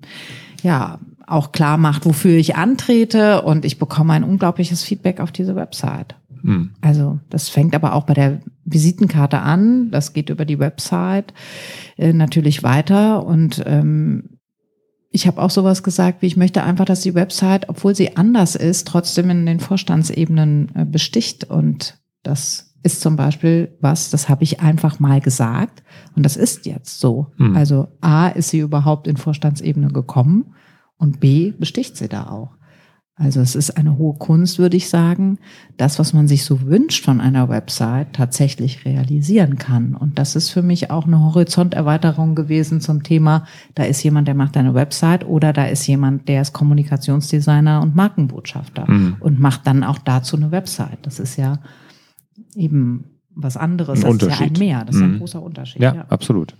ja 0.62 1.00
auch 1.26 1.54
klar 1.54 1.78
macht, 1.78 2.06
wofür 2.06 2.38
ich 2.38 2.58
antrete. 2.58 3.44
Und 3.44 3.64
ich 3.64 3.80
bekomme 3.80 4.12
ein 4.12 4.26
unglaubliches 4.26 4.84
Feedback 4.84 5.22
auf 5.22 5.32
diese 5.32 5.56
Website. 5.56 6.16
Hm. 6.42 6.72
Also 6.82 7.20
das 7.30 7.50
fängt 7.50 7.76
aber 7.76 7.94
auch 7.94 8.06
bei 8.06 8.14
der 8.14 8.42
Visitenkarte 8.66 9.40
an, 9.40 9.92
das 9.92 10.14
geht 10.14 10.30
über 10.30 10.46
die 10.46 10.60
Website 10.60 11.34
äh, 11.98 12.14
natürlich 12.14 12.64
weiter 12.64 13.26
und 13.26 13.64
ähm, 13.66 14.40
ich 15.12 15.26
habe 15.26 15.42
auch 15.42 15.50
sowas 15.50 15.82
gesagt, 15.82 16.22
wie 16.22 16.28
ich 16.28 16.38
möchte 16.38 16.64
einfach, 16.64 16.86
dass 16.86 17.02
die 17.02 17.16
Website, 17.16 17.68
obwohl 17.68 17.96
sie 17.96 18.16
anders 18.16 18.56
ist, 18.56 18.88
trotzdem 18.88 19.30
in 19.32 19.46
den 19.46 19.60
Vorstandsebenen 19.60 20.72
äh, 20.76 20.86
besticht 20.86 21.46
und 21.46 22.00
das 22.22 22.76
ist 22.84 23.02
zum 23.02 23.16
Beispiel 23.16 23.76
was, 23.82 24.10
das 24.10 24.30
habe 24.30 24.44
ich 24.44 24.62
einfach 24.62 25.00
mal 25.00 25.20
gesagt 25.20 25.84
und 26.16 26.24
das 26.24 26.38
ist 26.38 26.66
jetzt 26.66 27.00
so. 27.00 27.32
Hm. 27.38 27.56
Also 27.56 27.88
A, 28.02 28.28
ist 28.28 28.50
sie 28.50 28.60
überhaupt 28.60 29.08
in 29.08 29.18
Vorstandsebene 29.18 29.90
gekommen 29.90 30.54
und 30.98 31.20
B, 31.20 31.52
besticht 31.58 31.98
sie 31.98 32.08
da 32.08 32.28
auch. 32.28 32.59
Also 33.20 33.42
es 33.42 33.54
ist 33.54 33.72
eine 33.72 33.98
hohe 33.98 34.14
Kunst, 34.18 34.60
würde 34.60 34.78
ich 34.78 34.88
sagen, 34.88 35.40
das, 35.76 36.00
was 36.00 36.14
man 36.14 36.30
sich 36.30 36.46
so 36.46 36.62
wünscht 36.62 37.04
von 37.04 37.20
einer 37.20 37.50
Website, 37.50 38.14
tatsächlich 38.14 38.86
realisieren 38.86 39.58
kann. 39.58 39.94
Und 39.94 40.18
das 40.18 40.38
ist 40.38 40.52
für 40.52 40.62
mich 40.62 40.90
auch 40.90 41.06
eine 41.06 41.20
Horizonterweiterung 41.20 42.34
gewesen 42.34 42.80
zum 42.80 43.04
Thema, 43.04 43.46
da 43.76 43.84
ist 43.84 44.02
jemand, 44.04 44.30
der 44.30 44.36
macht 44.36 44.56
eine 44.56 44.74
Website 44.74 45.28
oder 45.28 45.52
da 45.52 45.66
ist 45.66 45.86
jemand, 45.86 46.30
der 46.30 46.42
ist 46.42 46.54
Kommunikationsdesigner 46.54 47.82
und 47.82 47.94
Markenbotschafter 47.94 48.90
mhm. 48.90 49.18
und 49.20 49.38
macht 49.38 49.68
dann 49.68 49.84
auch 49.84 49.98
dazu 49.98 50.38
eine 50.38 50.52
Website. 50.52 51.00
Das 51.02 51.20
ist 51.20 51.36
ja 51.36 51.60
eben 52.56 53.04
was 53.36 53.58
anderes. 53.58 54.06
Ein 54.06 54.18
das 54.18 54.30
ist 54.30 54.40
ja 54.40 54.46
ein 54.46 54.54
Mehr. 54.54 54.86
Das 54.86 54.96
ist 54.96 55.02
mhm. 55.02 55.16
ein 55.16 55.20
großer 55.20 55.42
Unterschied. 55.42 55.82
Ja, 55.82 55.94
ja. 55.94 56.06
absolut. 56.08 56.56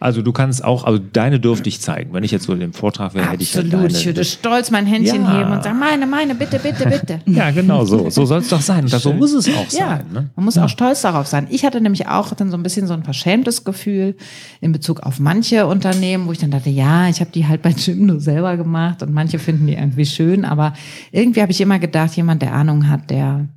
Also 0.00 0.22
du 0.22 0.32
kannst 0.32 0.64
auch, 0.64 0.84
also 0.84 0.98
deine 0.98 1.38
dürfte 1.38 1.68
ich 1.68 1.82
zeigen. 1.82 2.14
Wenn 2.14 2.24
ich 2.24 2.30
jetzt 2.30 2.46
so 2.46 2.54
in 2.54 2.60
dem 2.60 2.72
Vortrag 2.72 3.12
wäre, 3.12 3.30
hätte 3.30 3.42
ich 3.42 3.54
halt 3.54 3.70
deine. 3.70 3.88
Ich 3.88 4.06
würde 4.06 4.24
stolz 4.24 4.70
mein 4.70 4.86
Händchen 4.86 5.24
ja. 5.24 5.38
heben 5.38 5.52
und 5.52 5.62
sagen, 5.62 5.78
meine, 5.78 6.06
meine, 6.06 6.34
bitte, 6.34 6.58
bitte, 6.58 6.88
bitte. 6.88 7.20
ja, 7.26 7.50
genau 7.50 7.84
so. 7.84 8.08
So 8.08 8.24
soll 8.24 8.38
es 8.38 8.48
doch 8.48 8.62
sein. 8.62 8.84
Und 8.84 8.88
so 8.88 9.12
muss 9.12 9.34
es 9.34 9.46
auch 9.48 9.70
ja, 9.70 9.98
sein. 9.98 10.06
Ne? 10.10 10.30
Man 10.34 10.44
muss 10.46 10.54
ja. 10.54 10.64
auch 10.64 10.70
stolz 10.70 11.02
darauf 11.02 11.26
sein. 11.26 11.48
Ich 11.50 11.66
hatte 11.66 11.82
nämlich 11.82 12.08
auch 12.08 12.32
dann 12.32 12.50
so 12.50 12.56
ein 12.56 12.62
bisschen 12.62 12.86
so 12.86 12.94
ein 12.94 13.04
verschämtes 13.04 13.62
Gefühl 13.64 14.16
in 14.62 14.72
Bezug 14.72 15.00
auf 15.00 15.20
manche 15.20 15.66
Unternehmen, 15.66 16.26
wo 16.26 16.32
ich 16.32 16.38
dann 16.38 16.50
dachte, 16.50 16.70
ja, 16.70 17.10
ich 17.10 17.20
habe 17.20 17.30
die 17.30 17.46
halt 17.46 17.60
bei 17.60 17.70
Jim 17.70 18.06
nur 18.06 18.20
selber 18.20 18.56
gemacht 18.56 19.02
und 19.02 19.12
manche 19.12 19.38
finden 19.38 19.66
die 19.66 19.74
irgendwie 19.74 20.06
schön. 20.06 20.46
Aber 20.46 20.72
irgendwie 21.12 21.42
habe 21.42 21.52
ich 21.52 21.60
immer 21.60 21.78
gedacht, 21.78 22.16
jemand, 22.16 22.40
der 22.40 22.54
Ahnung 22.54 22.88
hat, 22.88 23.10
der 23.10 23.48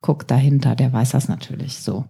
guckt 0.00 0.32
dahinter, 0.32 0.74
der 0.74 0.92
weiß 0.92 1.10
das 1.10 1.28
natürlich 1.28 1.78
so. 1.78 2.06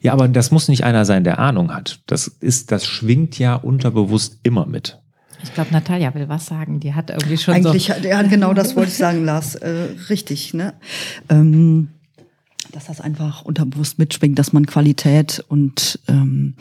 Ja, 0.00 0.12
aber 0.12 0.28
das 0.28 0.50
muss 0.50 0.68
nicht 0.68 0.84
einer 0.84 1.04
sein, 1.04 1.24
der 1.24 1.38
Ahnung 1.38 1.72
hat. 1.74 2.00
Das 2.06 2.26
ist, 2.26 2.72
das 2.72 2.86
schwingt 2.86 3.38
ja 3.38 3.54
unterbewusst 3.54 4.38
immer 4.42 4.66
mit. 4.66 4.98
Ich 5.42 5.54
glaube, 5.54 5.72
Natalia 5.72 6.14
will 6.14 6.28
was 6.28 6.46
sagen. 6.46 6.80
Die 6.80 6.94
hat 6.94 7.10
irgendwie 7.10 7.38
schon 7.38 7.54
Eigentlich, 7.54 7.86
so. 7.86 8.06
ja, 8.06 8.22
genau 8.22 8.52
das 8.52 8.76
wollte 8.76 8.90
ich 8.90 8.96
sagen, 8.96 9.24
Lars. 9.24 9.54
Äh, 9.54 9.88
richtig, 10.08 10.54
ne? 10.54 10.74
Ähm, 11.28 11.88
dass 12.72 12.86
das 12.86 13.00
einfach 13.00 13.42
unterbewusst 13.42 13.98
mitschwingt, 13.98 14.38
dass 14.38 14.52
man 14.52 14.66
Qualität 14.66 15.44
und 15.48 15.98
ähm, 16.08 16.54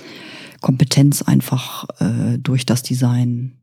Kompetenz 0.62 1.22
einfach 1.22 1.86
äh, 2.00 2.38
durch 2.38 2.66
das 2.66 2.84
Design 2.84 3.59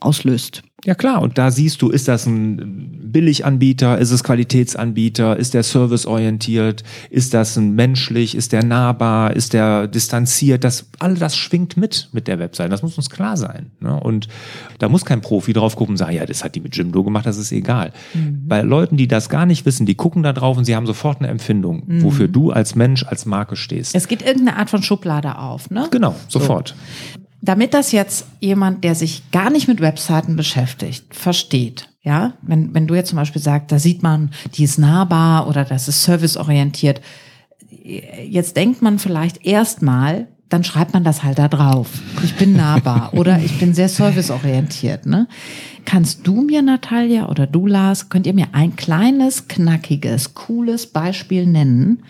auslöst. 0.00 0.62
Ja 0.84 0.96
klar, 0.96 1.22
und 1.22 1.38
da 1.38 1.52
siehst 1.52 1.80
du, 1.80 1.90
ist 1.90 2.08
das 2.08 2.26
ein 2.26 3.12
Billiganbieter, 3.12 3.98
ist 3.98 4.10
es 4.10 4.24
Qualitätsanbieter, 4.24 5.36
ist 5.36 5.54
der 5.54 5.62
serviceorientiert, 5.62 6.82
ist 7.08 7.34
das 7.34 7.56
ein 7.56 7.76
menschlich, 7.76 8.34
ist 8.34 8.50
der 8.50 8.64
nahbar, 8.64 9.36
ist 9.36 9.52
der 9.52 9.86
distanziert, 9.86 10.64
das 10.64 10.88
all 10.98 11.14
das 11.14 11.36
schwingt 11.36 11.76
mit 11.76 12.08
mit 12.10 12.26
der 12.26 12.40
Webseite, 12.40 12.70
das 12.70 12.82
muss 12.82 12.96
uns 12.96 13.10
klar 13.10 13.36
sein. 13.36 13.70
Ne? 13.78 13.94
Und 14.00 14.26
da 14.80 14.88
muss 14.88 15.04
kein 15.04 15.20
Profi 15.20 15.52
drauf 15.52 15.76
gucken 15.76 15.92
und 15.92 15.98
sagen, 15.98 16.16
ja, 16.16 16.26
das 16.26 16.42
hat 16.42 16.56
die 16.56 16.60
mit 16.60 16.76
Jimdo 16.76 17.04
gemacht, 17.04 17.26
das 17.26 17.36
ist 17.36 17.52
egal. 17.52 17.92
Mhm. 18.14 18.48
Bei 18.48 18.62
Leuten, 18.62 18.96
die 18.96 19.06
das 19.06 19.28
gar 19.28 19.46
nicht 19.46 19.64
wissen, 19.64 19.86
die 19.86 19.94
gucken 19.94 20.24
da 20.24 20.32
drauf 20.32 20.56
und 20.56 20.64
sie 20.64 20.74
haben 20.74 20.86
sofort 20.86 21.20
eine 21.20 21.28
Empfindung, 21.28 21.84
mhm. 21.86 22.02
wofür 22.02 22.26
du 22.26 22.50
als 22.50 22.74
Mensch, 22.74 23.04
als 23.04 23.24
Marke 23.24 23.54
stehst. 23.54 23.94
Es 23.94 24.08
geht 24.08 24.22
irgendeine 24.22 24.58
Art 24.58 24.68
von 24.68 24.82
Schublade 24.82 25.38
auf, 25.38 25.70
ne? 25.70 25.86
Genau, 25.92 26.16
sofort. 26.26 26.74
So 27.14 27.21
damit 27.42 27.74
das 27.74 27.92
jetzt 27.92 28.26
jemand, 28.40 28.84
der 28.84 28.94
sich 28.94 29.30
gar 29.32 29.50
nicht 29.50 29.68
mit 29.68 29.80
Webseiten 29.80 30.36
beschäftigt, 30.36 31.14
versteht, 31.14 31.88
ja, 32.02 32.34
wenn, 32.42 32.72
wenn 32.72 32.86
du 32.86 32.94
jetzt 32.94 33.10
zum 33.10 33.16
Beispiel 33.16 33.42
sagst, 33.42 33.70
da 33.70 33.78
sieht 33.78 34.02
man, 34.02 34.30
die 34.54 34.64
ist 34.64 34.78
nahbar 34.78 35.48
oder 35.48 35.64
das 35.64 35.88
ist 35.88 36.04
serviceorientiert, 36.04 37.00
jetzt 37.68 38.56
denkt 38.56 38.80
man 38.80 38.98
vielleicht 38.98 39.44
erstmal, 39.44 40.28
dann 40.48 40.64
schreibt 40.64 40.92
man 40.92 41.02
das 41.02 41.24
halt 41.24 41.38
da 41.38 41.48
drauf. 41.48 41.88
Ich 42.22 42.36
bin 42.36 42.54
nahbar 42.54 43.10
oder 43.14 43.38
ich 43.38 43.58
bin 43.58 43.74
sehr 43.74 43.88
serviceorientiert. 43.88 45.06
Ne? 45.06 45.26
Kannst 45.84 46.26
du 46.26 46.42
mir, 46.42 46.62
Natalia, 46.62 47.28
oder 47.28 47.46
du, 47.46 47.66
Lars, 47.66 48.08
könnt 48.08 48.26
ihr 48.26 48.34
mir 48.34 48.48
ein 48.52 48.76
kleines, 48.76 49.48
knackiges, 49.48 50.34
cooles 50.34 50.86
Beispiel 50.86 51.46
nennen, 51.46 52.02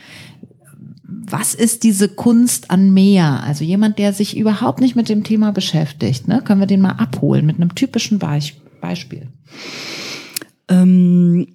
was 1.31 1.55
ist 1.55 1.83
diese 1.85 2.09
Kunst 2.09 2.71
an 2.71 2.93
mehr? 2.93 3.43
Also 3.43 3.65
jemand, 3.65 3.99
der 3.99 4.13
sich 4.13 4.37
überhaupt 4.37 4.81
nicht 4.81 4.97
mit 4.97 5.09
dem 5.09 5.25
Thema 5.25 5.53
beschäftigt, 5.53 6.29
ne? 6.29 6.43
können 6.43 6.61
wir 6.61 6.67
den 6.67 6.81
mal 6.81 6.93
abholen 6.93 7.47
mit 7.47 7.57
einem 7.57 7.75
typischen 7.75 8.19
Beispiel. 8.19 9.29
Ähm, 10.69 11.47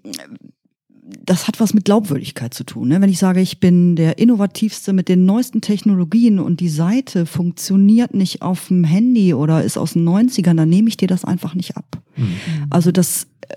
das 1.24 1.48
hat 1.48 1.60
was 1.60 1.74
mit 1.74 1.86
Glaubwürdigkeit 1.86 2.54
zu 2.54 2.64
tun. 2.64 2.90
Ne? 2.90 3.02
Wenn 3.02 3.10
ich 3.10 3.20
sage, 3.20 3.40
ich 3.42 3.60
bin 3.60 3.96
der 3.96 4.18
innovativste 4.18 4.94
mit 4.94 5.10
den 5.10 5.26
neuesten 5.26 5.62
Technologien 5.62 6.40
und 6.40 6.60
die 6.60 6.70
Seite 6.70 7.26
funktioniert 7.26 8.14
nicht 8.14 8.42
auf 8.42 8.68
dem 8.68 8.84
Handy 8.84 9.34
oder 9.34 9.64
ist 9.64 9.78
aus 9.78 9.94
den 9.94 10.08
90ern, 10.08 10.56
dann 10.56 10.70
nehme 10.70 10.90
ich 10.90 10.98
dir 10.98 11.08
das 11.08 11.26
einfach 11.26 11.56
nicht 11.56 11.78
ab. 11.78 12.02
Mhm. 12.16 12.36
Also 12.70 12.92
das 12.92 13.28
äh, 13.48 13.56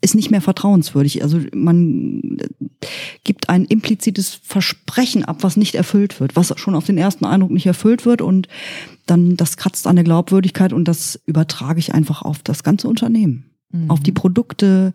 ist 0.00 0.14
nicht 0.14 0.30
mehr 0.30 0.40
vertrauenswürdig. 0.40 1.22
Also 1.22 1.40
man 1.54 2.38
gibt 3.24 3.48
ein 3.48 3.64
implizites 3.66 4.40
Versprechen 4.42 5.24
ab, 5.24 5.38
was 5.40 5.56
nicht 5.56 5.74
erfüllt 5.74 6.20
wird, 6.20 6.36
was 6.36 6.52
schon 6.58 6.74
auf 6.74 6.86
den 6.86 6.98
ersten 6.98 7.26
Eindruck 7.26 7.50
nicht 7.50 7.66
erfüllt 7.66 8.06
wird 8.06 8.22
und 8.22 8.48
dann 9.06 9.36
das 9.36 9.56
kratzt 9.56 9.86
an 9.86 9.96
der 9.96 10.04
Glaubwürdigkeit 10.04 10.72
und 10.72 10.86
das 10.86 11.20
übertrage 11.26 11.78
ich 11.78 11.92
einfach 11.92 12.22
auf 12.22 12.38
das 12.42 12.62
ganze 12.62 12.88
Unternehmen, 12.88 13.49
mhm. 13.72 13.90
auf 13.90 14.00
die 14.00 14.12
Produkte, 14.12 14.92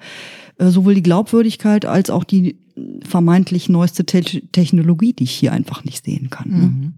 äh, 0.58 0.68
sowohl 0.68 0.96
die 0.96 1.04
Glaubwürdigkeit 1.04 1.86
als 1.86 2.10
auch 2.10 2.24
die 2.24 2.58
vermeintlich 3.04 3.70
neueste 3.70 4.06
Te 4.06 4.22
Technologie, 4.22 5.14
die 5.14 5.24
ich 5.24 5.32
hier 5.32 5.54
einfach 5.54 5.86
nicht 5.86 6.04
sehen 6.04 6.30
kann. 6.30 6.50
Ne? 6.50 6.58
Mhm. 6.58 6.94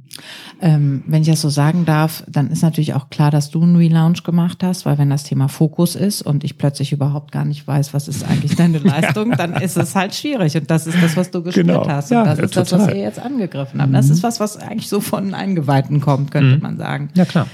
Ähm, 0.60 1.04
wenn 1.06 1.22
ich 1.22 1.28
das 1.28 1.42
so 1.42 1.50
sagen 1.50 1.86
darf, 1.86 2.24
dann 2.28 2.50
ist 2.50 2.64
natürlich 2.64 2.96
auch 2.96 3.12
klar, 3.12 3.30
dass 3.30 3.52
du 3.52 3.62
einen 3.62 3.76
Relaunch 3.76 4.24
gemacht 4.24 4.64
hast, 4.64 4.88
weil 4.88 4.98
wenn 4.98 5.12
das 5.12 5.24
Thema 5.24 5.50
Fokus 5.50 5.96
ist 5.96 6.24
und 6.24 6.44
ich 6.44 6.58
plötzlich 6.58 6.94
überhaupt 6.94 7.32
gar 7.32 7.46
nicht 7.46 7.68
weiß, 7.68 7.94
was 7.94 8.08
ist 8.08 8.24
eigentlich 8.24 8.56
deine 8.56 8.80
Leistung, 8.84 9.32
dann 9.38 9.54
ist 9.54 9.78
es 9.78 9.94
halt 9.94 10.16
schwierig. 10.16 10.58
Und 10.58 10.72
das 10.72 10.88
ist 10.88 10.98
das, 11.02 11.16
was 11.16 11.30
du 11.30 11.44
gespürt 11.44 11.68
genau. 11.68 11.88
hast. 11.88 12.12
Und 12.12 12.18
ja, 12.18 12.24
das 12.24 12.40
ist 12.40 12.54
total. 12.56 12.80
das, 12.80 12.88
was 12.88 12.96
ihr 12.96 13.02
jetzt 13.02 13.20
angegriffen 13.20 13.80
habt. 13.80 13.94
Das 13.94 14.10
ist 14.10 14.24
was, 14.24 14.40
was 14.40 14.58
eigentlich 14.58 14.90
so 14.90 15.00
von 15.00 15.36
Eingeweihten 15.36 16.02
kommt, 16.02 16.32
könnte 16.32 16.56
mhm. 16.56 16.62
man 16.64 16.78
sagen. 16.78 17.10
Ja, 17.14 17.26
klar. 17.26 17.48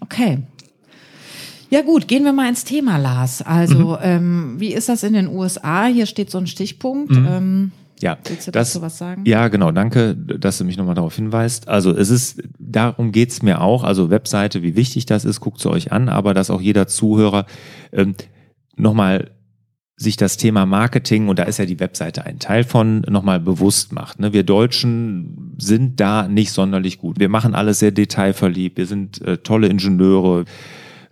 Okay. 0.00 0.38
Ja 1.70 1.82
gut, 1.82 2.08
gehen 2.08 2.24
wir 2.24 2.32
mal 2.32 2.48
ins 2.48 2.64
Thema, 2.64 2.96
Lars. 2.96 3.42
Also 3.42 3.96
mhm. 3.96 3.98
ähm, 4.02 4.54
wie 4.58 4.72
ist 4.72 4.88
das 4.88 5.02
in 5.02 5.14
den 5.14 5.28
USA? 5.28 5.86
Hier 5.86 6.06
steht 6.06 6.30
so 6.30 6.38
ein 6.38 6.46
Stichpunkt. 6.46 7.12
Mhm. 7.12 7.26
Ähm, 7.28 7.72
ja, 8.00 8.18
willst 8.24 8.46
du 8.46 8.52
das, 8.52 8.72
dazu 8.72 8.82
was 8.82 8.98
sagen? 8.98 9.24
Ja, 9.26 9.48
genau. 9.48 9.72
Danke, 9.72 10.14
dass 10.14 10.58
du 10.58 10.64
mich 10.64 10.76
nochmal 10.76 10.94
darauf 10.94 11.16
hinweist. 11.16 11.68
Also 11.68 11.92
es 11.92 12.10
ist, 12.10 12.42
darum 12.58 13.10
geht's 13.10 13.42
mir 13.42 13.60
auch. 13.60 13.84
Also 13.84 14.10
Webseite, 14.10 14.62
wie 14.62 14.76
wichtig 14.76 15.06
das 15.06 15.24
ist, 15.24 15.40
guckt 15.40 15.60
sie 15.60 15.70
euch 15.70 15.92
an, 15.92 16.08
aber 16.08 16.34
dass 16.34 16.50
auch 16.50 16.60
jeder 16.60 16.86
Zuhörer 16.86 17.46
ähm, 17.92 18.14
nochmal 18.76 19.30
sich 19.98 20.18
das 20.18 20.36
Thema 20.36 20.66
Marketing, 20.66 21.28
und 21.28 21.38
da 21.38 21.44
ist 21.44 21.58
ja 21.58 21.64
die 21.64 21.80
Webseite 21.80 22.26
ein 22.26 22.38
Teil 22.38 22.64
von, 22.64 23.00
nochmal 23.08 23.40
bewusst 23.40 23.92
macht. 23.92 24.20
Ne? 24.20 24.34
Wir 24.34 24.42
Deutschen 24.42 25.56
sind 25.58 26.00
da 26.00 26.28
nicht 26.28 26.52
sonderlich 26.52 26.98
gut. 26.98 27.18
Wir 27.18 27.30
machen 27.30 27.54
alles 27.54 27.78
sehr 27.78 27.92
detailverliebt. 27.92 28.76
Wir 28.76 28.84
sind 28.84 29.22
äh, 29.22 29.38
tolle 29.38 29.68
Ingenieure 29.68 30.44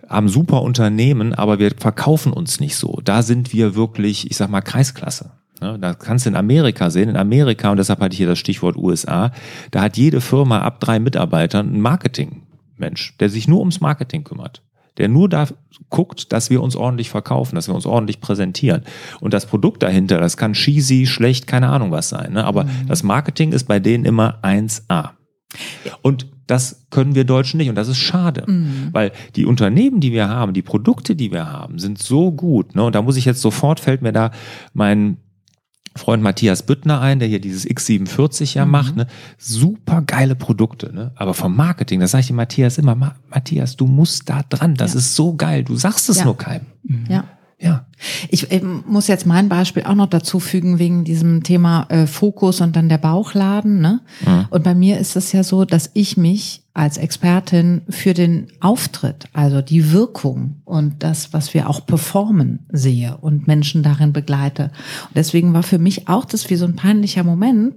haben 0.09 0.29
super 0.29 0.63
Unternehmen, 0.63 1.35
aber 1.35 1.59
wir 1.59 1.73
verkaufen 1.77 2.33
uns 2.33 2.61
nicht 2.61 2.77
so. 2.77 3.01
Da 3.05 3.23
sind 3.23 3.53
wir 3.53 3.75
wirklich, 3.75 4.31
ich 4.31 4.37
sag 4.37 4.51
mal, 4.51 4.61
Kreisklasse. 4.61 5.33
Da 5.61 5.95
kannst 5.95 6.27
du 6.27 6.31
in 6.31 6.37
Amerika 6.37 6.91
sehen, 6.91 7.09
in 7.09 7.17
Amerika, 7.17 7.71
und 7.71 7.79
deshalb 7.79 8.01
hatte 8.01 8.13
ich 8.13 8.19
hier 8.19 8.27
das 8.27 8.39
Stichwort 8.39 8.77
USA, 8.77 9.31
da 9.71 9.83
hat 9.83 9.97
jede 9.97 10.21
Firma 10.21 10.61
ab 10.61 10.81
drei 10.81 10.99
Mitarbeitern 10.99 11.69
einen 11.69 11.81
Marketingmensch, 11.81 13.17
der 13.19 13.31
sich 13.31 13.49
nur 13.49 13.61
ums 13.61 13.81
Marketing 13.81 14.25
kümmert. 14.25 14.63
Der 14.99 15.09
nur 15.09 15.29
da 15.29 15.49
guckt, 15.91 16.33
dass 16.33 16.51
wir 16.51 16.63
uns 16.63 16.77
ordentlich 16.77 17.11
verkaufen, 17.11 17.57
dass 17.57 17.67
wir 17.67 17.75
uns 17.75 17.87
ordentlich 17.87 18.21
präsentieren. 18.21 18.83
Und 19.21 19.35
das 19.35 19.47
Produkt 19.47 19.83
dahinter, 19.83 20.21
das 20.21 20.37
kann 20.37 20.53
cheesy, 20.53 21.07
schlecht, 21.07 21.49
keine 21.49 21.69
Ahnung 21.69 21.91
was 21.91 22.09
sein. 22.09 22.35
Ne? 22.35 22.45
Aber 22.45 22.65
mhm. 22.65 22.87
das 22.87 23.03
Marketing 23.03 23.53
ist 23.53 23.65
bei 23.65 23.81
denen 23.81 24.05
immer 24.05 24.39
1A. 24.43 25.11
Und 26.03 26.29
das 26.47 26.87
können 26.91 27.15
wir 27.15 27.25
Deutschen 27.25 27.59
nicht 27.59 27.69
und 27.69 27.75
das 27.75 27.89
ist 27.89 27.99
schade, 27.99 28.45
mhm. 28.47 28.89
weil 28.93 29.13
die 29.37 29.47
Unternehmen, 29.47 30.01
die 30.01 30.13
wir 30.13 30.29
haben, 30.29 30.53
die 30.53 30.63
Produkte, 30.63 31.17
die 31.17 31.33
wir 31.33 31.51
haben, 31.51 31.79
sind 31.79 31.99
so 31.99 32.33
gut. 32.33 32.75
Ne? 32.75 32.85
Und 32.85 32.95
da 32.95 33.03
muss 33.03 33.17
ich 33.17 33.25
jetzt 33.25 33.41
sofort 33.41 33.81
fällt 33.81 34.03
mir 34.03 34.13
da 34.13 34.31
mein 34.73 35.19
Freund 35.97 36.23
Matthias 36.23 36.65
Büttner 36.65 37.01
ein, 37.01 37.21
der 37.21 37.29
hier 37.29 37.41
dieses 37.41 37.67
X47 37.67 38.57
ja 38.57 38.65
mhm. 38.65 38.71
macht. 38.71 38.97
Ne? 38.97 39.07
Super 39.39 40.03
geile 40.03 40.35
Produkte, 40.35 40.93
ne? 40.93 41.13
aber 41.15 41.35
vom 41.35 41.55
Marketing, 41.55 42.01
das 42.01 42.11
sage 42.11 42.23
ich 42.23 42.27
dem 42.27 42.37
Matthias 42.37 42.79
immer, 42.79 43.15
Matthias, 43.29 43.77
du 43.77 43.87
musst 43.87 44.29
da 44.29 44.43
dran, 44.49 44.75
das 44.75 44.95
ja. 44.95 44.99
ist 44.99 45.15
so 45.15 45.35
geil, 45.35 45.63
du 45.63 45.77
sagst 45.77 46.09
es 46.09 46.19
ja. 46.19 46.25
nur 46.25 46.37
keinem. 46.37 46.67
Mhm. 46.83 47.07
Ja. 47.09 47.25
Ja. 47.65 47.87
Ich 48.29 48.53
äh, 48.53 48.61
muss 48.61 49.09
jetzt 49.09 49.25
mein 49.25 49.49
Beispiel 49.49 49.85
auch 49.85 49.95
noch 49.95 50.11
dazu 50.11 50.39
fügen 50.39 50.79
wegen 50.79 51.05
diesem 51.05 51.43
Thema 51.43 51.87
äh, 51.89 52.07
Fokus 52.07 52.61
und 52.61 52.77
dann 52.77 52.91
der 52.91 52.99
Bauchladen. 52.99 53.81
Ne? 53.81 54.03
Mhm. 54.27 54.47
Und 54.51 54.65
bei 54.65 54.75
mir 54.75 54.99
ist 54.99 55.17
es 55.17 55.33
ja 55.33 55.43
so, 55.43 55.65
dass 55.65 55.91
ich 55.95 56.19
mich 56.19 56.65
als 56.75 56.99
Expertin 56.99 57.81
für 57.89 58.13
den 58.13 58.49
Auftritt, 58.61 59.29
also 59.33 59.63
die 59.63 59.93
Wirkung 59.93 60.61
und 60.65 61.03
das, 61.03 61.33
was 61.33 61.55
wir 61.55 61.71
auch 61.71 61.87
performen, 61.87 62.67
sehe 62.71 63.17
und 63.17 63.47
Menschen 63.47 63.83
darin 63.83 64.13
begleite. 64.13 64.65
Und 64.65 65.17
deswegen 65.17 65.55
war 65.55 65.63
für 65.63 65.79
mich 65.79 66.07
auch 66.07 66.27
das 66.27 66.51
wie 66.51 66.57
so 66.57 66.67
ein 66.67 66.77
peinlicher 66.77 67.25
Moment, 67.25 67.75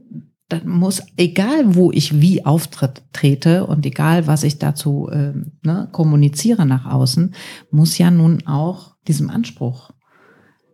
dann 0.50 0.68
muss, 0.68 1.04
egal 1.18 1.76
wo 1.76 1.92
ich 1.92 2.22
wie 2.22 2.46
auftritt, 2.46 3.04
trete 3.14 3.68
und 3.68 3.86
egal 3.86 4.28
was 4.28 4.44
ich 4.44 4.60
dazu 4.60 5.10
äh, 5.10 5.34
ne, 5.64 5.90
kommuniziere 5.92 6.66
nach 6.66 6.86
außen, 6.86 7.34
muss 7.70 7.98
ja 7.98 8.12
nun 8.12 8.48
auch 8.48 8.97
diesem 9.08 9.30
Anspruch 9.30 9.92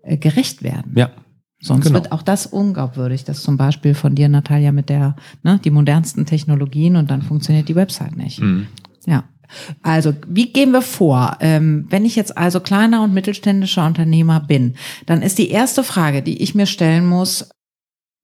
äh, 0.03 0.17
gerecht 0.17 0.63
werden. 0.63 0.93
Ja. 0.95 1.11
Sonst 1.61 1.85
genau. 1.85 1.95
wird 1.95 2.11
auch 2.11 2.21
das 2.21 2.45
unglaubwürdig. 2.45 3.23
Das 3.23 3.41
zum 3.41 3.55
Beispiel 3.55 3.93
von 3.93 4.15
dir, 4.15 4.27
Natalia, 4.27 4.73
mit 4.73 4.89
der, 4.89 5.15
ne, 5.43 5.59
die 5.63 5.71
modernsten 5.71 6.25
Technologien 6.25 6.97
und 6.97 7.09
dann 7.09 7.21
funktioniert 7.21 7.69
die 7.69 7.75
Website 7.75 8.17
nicht. 8.17 8.41
Mhm. 8.41 8.67
Ja. 9.05 9.23
Also, 9.81 10.13
wie 10.27 10.51
gehen 10.51 10.71
wir 10.71 10.81
vor? 10.81 11.37
Ähm, 11.39 11.85
wenn 11.89 12.05
ich 12.05 12.15
jetzt 12.15 12.37
also 12.37 12.59
kleiner 12.59 13.01
und 13.03 13.13
mittelständischer 13.13 13.85
Unternehmer 13.85 14.41
bin, 14.41 14.75
dann 15.05 15.21
ist 15.21 15.37
die 15.37 15.49
erste 15.49 15.83
Frage, 15.83 16.21
die 16.21 16.41
ich 16.41 16.53
mir 16.53 16.65
stellen 16.65 17.05
muss, 17.05 17.49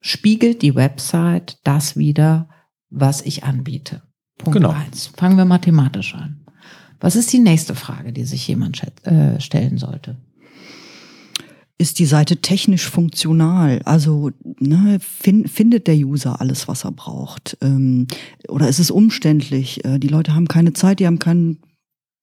spiegelt 0.02 0.62
die 0.62 0.76
Website 0.76 1.60
das 1.64 1.96
wieder, 1.96 2.50
was 2.90 3.22
ich 3.22 3.44
anbiete? 3.44 4.02
Punkt 4.38 4.58
genau. 4.58 4.72
eins. 4.72 5.12
Fangen 5.18 5.38
wir 5.38 5.46
mathematisch 5.46 6.16
an. 6.16 6.39
Was 7.00 7.16
ist 7.16 7.32
die 7.32 7.40
nächste 7.40 7.76
Frage, 7.76 8.12
die 8.12 8.26
sich 8.26 8.48
jemand 8.48 8.82
äh, 9.04 9.40
stellen 9.40 9.78
sollte? 9.78 10.18
Ist 11.78 12.00
die 12.00 12.06
Seite 12.06 12.38
technisch 12.38 12.90
funktional? 12.90 13.82
Also 13.86 14.32
ne, 14.60 15.00
fin 15.00 15.48
findet 15.48 15.88
der 15.88 15.96
User 15.96 16.42
alles, 16.42 16.68
was 16.68 16.84
er 16.84 16.92
braucht? 16.92 17.58
Ähm, 17.62 18.08
oder 18.50 18.68
ist 18.68 18.80
es 18.80 18.92
umständlich? 18.92 19.86
Äh, 19.86 19.98
die 19.98 20.10
Leute 20.10 20.36
haben 20.36 20.50
keine 20.50 20.74
Zeit, 20.74 21.00
die 21.00 21.08
haben 21.08 21.20
keinen 21.20 21.60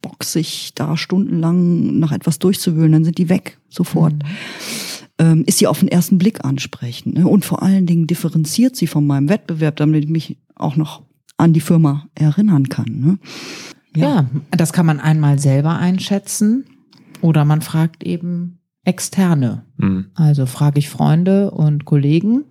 Bock, 0.03 0.25
sich 0.25 0.73
da 0.75 0.97
stundenlang 0.97 1.99
nach 1.99 2.13
etwas 2.13 2.39
durchzuwühlen, 2.39 2.93
dann 2.93 3.05
sind 3.05 3.17
die 3.17 3.31
weg 3.31 3.59
sofort. 3.71 4.13
Mhm. 4.13 4.29
Ähm, 5.19 5.45
ist 5.47 5.59
sie 5.59 5.67
auf 5.67 5.81
den 5.81 5.89
ersten 5.89 6.19
Blick 6.19 6.45
ansprechend? 6.45 7.15
Ne? 7.15 7.27
Und 7.27 7.47
vor 7.47 7.63
allen 7.63 7.87
Dingen 7.87 8.07
differenziert 8.07 8.77
sie 8.77 8.87
von 8.87 9.07
meinem 9.07 9.31
Wettbewerb, 9.31 9.77
damit 9.77 10.05
ich 10.05 10.11
mich 10.11 10.37
auch 10.55 10.77
noch 10.77 11.03
an 11.39 11.55
die 11.55 11.61
Firma 11.61 12.09
erinnern 12.15 12.69
kann. 12.69 13.01
Ne? 13.01 13.19
Ja. 13.97 14.07
ja, 14.09 14.27
das 14.51 14.73
kann 14.73 14.87
man 14.87 15.01
einmal 15.01 15.39
selber 15.39 15.79
einschätzen 15.79 16.65
oder 17.21 17.45
man 17.45 17.63
fragt 17.63 18.05
eben 18.05 18.61
externe. 18.85 19.65
Mhm. 19.77 20.11
Also 20.15 20.47
frage 20.47 20.79
ich 20.79 20.89
Freunde 20.89 21.51
und 21.51 21.85
Kollegen. 21.85 22.45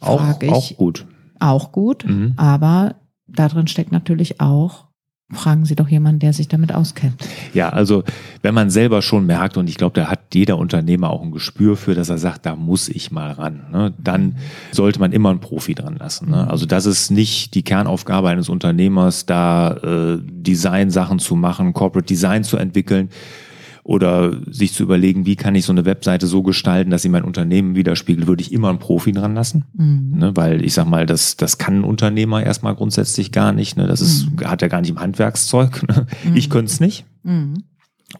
Auch, 0.00 0.40
ich, 0.40 0.50
auch 0.50 0.76
gut. 0.76 1.06
Auch 1.38 1.72
gut, 1.72 2.04
mhm. 2.06 2.34
aber 2.36 2.96
darin 3.26 3.66
steckt 3.66 3.92
natürlich 3.92 4.40
auch 4.40 4.89
fragen 5.32 5.64
Sie 5.64 5.76
doch 5.76 5.88
jemanden, 5.88 6.18
der 6.18 6.32
sich 6.32 6.48
damit 6.48 6.74
auskennt. 6.74 7.14
Ja, 7.54 7.68
also 7.68 8.02
wenn 8.42 8.54
man 8.54 8.70
selber 8.70 9.02
schon 9.02 9.26
merkt, 9.26 9.56
und 9.56 9.68
ich 9.68 9.76
glaube, 9.76 10.00
da 10.00 10.08
hat 10.08 10.20
jeder 10.34 10.58
Unternehmer 10.58 11.10
auch 11.10 11.22
ein 11.22 11.30
Gespür 11.30 11.76
für, 11.76 11.94
dass 11.94 12.08
er 12.08 12.18
sagt, 12.18 12.46
da 12.46 12.56
muss 12.56 12.88
ich 12.88 13.10
mal 13.10 13.32
ran, 13.32 13.62
ne, 13.72 13.92
dann 13.98 14.36
sollte 14.72 14.98
man 14.98 15.12
immer 15.12 15.30
einen 15.30 15.40
Profi 15.40 15.74
dran 15.74 15.96
lassen. 15.96 16.30
Ne? 16.30 16.48
Also 16.50 16.66
das 16.66 16.86
ist 16.86 17.10
nicht 17.10 17.54
die 17.54 17.62
Kernaufgabe 17.62 18.28
eines 18.28 18.48
Unternehmers, 18.48 19.26
da 19.26 19.72
äh, 19.72 20.18
Design-Sachen 20.20 21.18
zu 21.18 21.36
machen, 21.36 21.72
Corporate 21.72 22.06
Design 22.06 22.44
zu 22.44 22.56
entwickeln 22.56 23.10
oder 23.90 24.36
sich 24.48 24.72
zu 24.72 24.84
überlegen, 24.84 25.26
wie 25.26 25.34
kann 25.34 25.56
ich 25.56 25.64
so 25.64 25.72
eine 25.72 25.84
Webseite 25.84 26.28
so 26.28 26.44
gestalten, 26.44 26.92
dass 26.92 27.02
sie 27.02 27.08
mein 27.08 27.24
Unternehmen 27.24 27.74
widerspiegelt, 27.74 28.28
würde 28.28 28.40
ich 28.40 28.52
immer 28.52 28.68
einen 28.68 28.78
Profi 28.78 29.10
dran 29.10 29.34
lassen. 29.34 29.64
Mhm. 29.76 30.12
Ne, 30.16 30.36
weil 30.36 30.64
ich 30.64 30.74
sag 30.74 30.86
mal, 30.86 31.06
das, 31.06 31.36
das 31.36 31.58
kann 31.58 31.80
ein 31.80 31.84
Unternehmer 31.84 32.40
erstmal 32.40 32.76
grundsätzlich 32.76 33.32
gar 33.32 33.52
nicht. 33.52 33.76
Ne? 33.76 33.88
Das 33.88 34.00
ist, 34.00 34.30
mhm. 34.30 34.48
hat 34.48 34.62
er 34.62 34.68
gar 34.68 34.80
nicht 34.80 34.90
im 34.90 35.00
Handwerkszeug. 35.00 35.82
Ne? 35.88 36.06
Mhm. 36.22 36.36
Ich 36.36 36.50
könnte 36.50 36.70
es 36.70 36.78
nicht. 36.78 37.04
Mhm. 37.24 37.64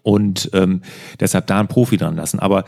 Und 0.03 0.51
ähm, 0.53 0.83
deshalb 1.19 1.47
da 1.47 1.59
einen 1.59 1.69
Profi 1.69 1.97
dran 1.97 2.17
lassen. 2.17 2.39
Aber 2.39 2.65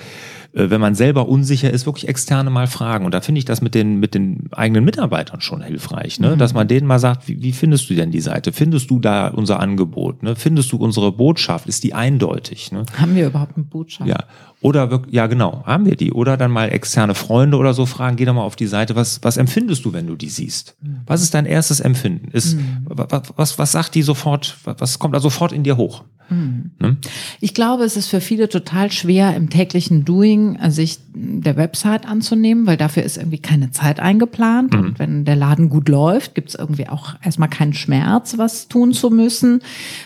äh, 0.53 0.71
wenn 0.71 0.81
man 0.81 0.95
selber 0.95 1.29
unsicher 1.29 1.71
ist, 1.71 1.87
wirklich 1.87 2.09
externe 2.09 2.51
mal 2.51 2.67
fragen. 2.67 3.05
Und 3.05 3.15
da 3.15 3.21
finde 3.21 3.39
ich 3.39 3.45
das 3.45 3.63
mit 3.63 3.75
den, 3.75 4.01
mit 4.01 4.15
den 4.15 4.49
eigenen 4.53 4.85
Mitarbeitern 4.85 5.41
schon 5.41 5.63
hilfreich, 5.63 6.21
ne? 6.21 6.31
Mhm. 6.31 6.39
dass 6.39 6.53
man 6.53 6.69
denen 6.69 6.87
mal 6.87 6.99
sagt, 6.99 7.29
wie, 7.29 7.43
wie 7.43 7.53
findest 7.53 7.89
du 7.91 7.95
denn 7.95 8.11
die 8.11 8.21
Seite? 8.21 8.53
Findest 8.53 8.91
du 8.91 8.99
da 8.99 9.29
unser 9.29 9.61
Angebot? 9.61 10.23
Ne? 10.23 10.37
Findest 10.37 10.73
du 10.73 10.77
unsere 10.77 11.13
Botschaft? 11.13 11.67
Ist 11.67 11.85
die 11.85 11.95
eindeutig? 11.95 12.73
Ne? 12.73 12.85
Haben 12.99 13.15
wir 13.15 13.27
überhaupt 13.27 13.57
eine 13.57 13.65
Botschaft? 13.65 14.09
Ja. 14.09 14.25
Oder 14.63 14.91
wirklich, 14.93 15.13
ja 15.13 15.27
genau, 15.27 15.65
haben 15.67 15.87
wir 15.87 15.97
die. 15.97 16.13
Oder 16.13 16.37
dann 16.37 16.53
mal 16.53 16.69
externe 16.69 17.17
Freunde 17.17 17.57
oder 17.57 17.75
so 17.75 17.85
fragen, 17.85 18.17
geh 18.17 18.25
doch 18.25 18.35
mal 18.35 18.43
auf 18.43 18.55
die 18.55 18.69
Seite, 18.69 18.95
was, 18.95 19.19
was 19.23 19.37
empfindest 19.37 19.85
du, 19.85 19.93
wenn 19.93 20.07
du 20.07 20.15
die 20.15 20.29
siehst? 20.29 20.77
Mhm. 20.81 21.01
Was 21.05 21.21
ist 21.21 21.35
dein 21.35 21.47
erstes 21.47 21.81
Empfinden? 21.81 22.29
Ist, 22.31 22.57
mhm. 22.57 22.79
was, 22.85 23.23
was, 23.35 23.59
was 23.59 23.73
sagt 23.73 23.97
die 23.97 24.03
sofort, 24.03 24.57
was 24.65 25.01
kommt 25.01 25.17
da 25.17 25.21
sofort 25.21 25.51
in 25.51 25.65
dir 25.65 25.77
hoch? 25.77 26.05
Mhm. 26.31 26.71
Ne? 26.79 26.97
Ich 27.41 27.55
glaube, 27.55 27.83
es 27.83 27.97
ist 27.97 28.07
für 28.07 28.21
viele 28.21 28.49
total 28.49 28.93
schwer, 28.93 29.35
im 29.35 29.51
täglichen 29.51 30.05
Doing 30.05 30.55
äh, 30.55 30.71
sich 30.71 30.99
der 31.13 31.57
Website 31.57 32.07
anzunehmen, 32.07 32.65
weil 32.67 32.77
dafür 32.77 33.03
ist 33.03 33.17
irgendwie 33.17 33.41
keine 33.41 33.73
Zeit 33.73 33.99
eingeplant. 33.99 34.77
Und 34.77 34.83
mhm. 34.83 34.99
wenn 34.99 35.25
der 35.25 35.35
Laden 35.37 35.71
gut 35.71 35.89
läuft, 35.89 36.37
gibt 36.37 36.51
es 36.51 36.55
irgendwie 36.55 36.89
auch 36.89 37.17
erstmal 37.21 37.49
keinen 37.49 37.75
Schmerz, 37.75 38.39
was 38.39 38.69
tun 38.69 38.93
zu 38.93 39.11
müssen. 39.11 39.61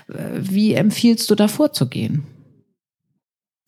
Äh, 0.09 0.15
wie 0.41 0.73
empfiehlst 0.73 1.31
du 1.31 1.35
da 1.35 1.47
vorzugehen? 1.47 2.25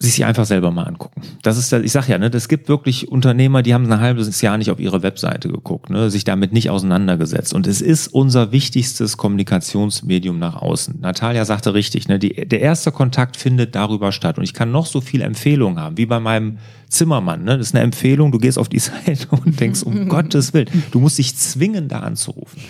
Sich 0.00 0.14
sie 0.14 0.24
einfach 0.24 0.44
selber 0.44 0.70
mal 0.70 0.84
angucken. 0.84 1.22
Das 1.42 1.58
ist, 1.58 1.72
ich 1.72 1.90
sag 1.90 2.06
ja, 2.06 2.18
ne, 2.18 2.30
es 2.32 2.46
gibt 2.46 2.68
wirklich 2.68 3.08
Unternehmer, 3.08 3.62
die 3.62 3.74
haben 3.74 3.90
ein 3.90 4.00
halbes 4.00 4.40
Jahr 4.40 4.56
nicht 4.56 4.70
auf 4.70 4.78
ihre 4.78 5.02
Webseite 5.02 5.48
geguckt, 5.48 5.90
ne, 5.90 6.08
sich 6.08 6.22
damit 6.22 6.52
nicht 6.52 6.70
auseinandergesetzt. 6.70 7.52
Und 7.52 7.66
es 7.66 7.80
ist 7.80 8.06
unser 8.06 8.52
wichtigstes 8.52 9.16
Kommunikationsmedium 9.16 10.38
nach 10.38 10.54
außen. 10.54 11.00
Natalia 11.00 11.44
sagte 11.44 11.74
richtig, 11.74 12.06
ne, 12.06 12.20
die, 12.20 12.46
der 12.46 12.60
erste 12.60 12.92
Kontakt 12.92 13.36
findet 13.36 13.74
darüber 13.74 14.12
statt. 14.12 14.38
Und 14.38 14.44
ich 14.44 14.54
kann 14.54 14.70
noch 14.70 14.86
so 14.86 15.00
viel 15.00 15.20
Empfehlungen 15.20 15.80
haben, 15.80 15.96
wie 15.96 16.06
bei 16.06 16.20
meinem 16.20 16.58
Zimmermann. 16.88 17.42
Ne, 17.42 17.58
das 17.58 17.68
ist 17.68 17.74
eine 17.74 17.82
Empfehlung, 17.82 18.30
du 18.30 18.38
gehst 18.38 18.58
auf 18.58 18.68
die 18.68 18.78
Seite 18.78 19.26
und 19.30 19.58
denkst, 19.58 19.82
um 19.82 20.08
Gottes 20.08 20.54
Willen, 20.54 20.68
du 20.92 21.00
musst 21.00 21.18
dich 21.18 21.34
zwingen, 21.36 21.88
da 21.88 22.00
anzurufen. 22.00 22.62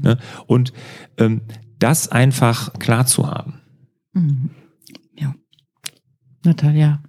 Ne? 0.00 0.16
Und 0.46 0.72
ähm, 1.16 1.40
das 1.80 2.06
einfach 2.06 2.72
klar 2.74 3.04
zu 3.06 3.26
haben. 3.26 3.54
Mhm. 4.12 4.50
Natalia 6.48 7.00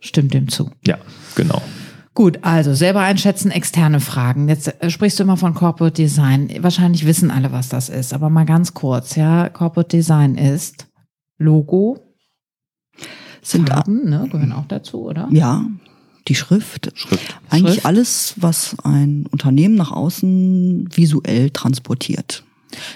stimmt 0.00 0.34
dem 0.34 0.48
zu. 0.48 0.70
Ja, 0.86 0.98
genau. 1.34 1.62
Gut, 2.14 2.38
also 2.42 2.74
selber 2.74 3.00
einschätzen, 3.00 3.50
externe 3.50 3.98
Fragen. 3.98 4.48
Jetzt 4.48 4.68
äh, 4.80 4.88
sprichst 4.88 5.18
du 5.18 5.24
immer 5.24 5.36
von 5.36 5.54
Corporate 5.54 5.94
Design. 5.94 6.48
Wahrscheinlich 6.60 7.06
wissen 7.06 7.30
alle, 7.32 7.50
was 7.50 7.68
das 7.68 7.88
ist, 7.88 8.14
aber 8.14 8.30
mal 8.30 8.46
ganz 8.46 8.72
kurz, 8.72 9.16
ja. 9.16 9.48
Corporate 9.48 9.96
Design 9.96 10.36
ist 10.36 10.86
Logo, 11.38 11.98
sind 13.42 13.68
Farben, 13.68 14.08
ne, 14.08 14.28
gehören 14.30 14.52
auch 14.52 14.66
dazu, 14.66 15.02
oder? 15.02 15.28
Ja, 15.32 15.66
die 16.28 16.36
Schrift. 16.36 16.92
Schrift. 16.94 17.36
Eigentlich 17.50 17.74
Schrift. 17.74 17.86
alles, 17.86 18.34
was 18.36 18.76
ein 18.84 19.26
Unternehmen 19.30 19.74
nach 19.74 19.90
außen 19.90 20.88
visuell 20.94 21.50
transportiert. 21.50 22.44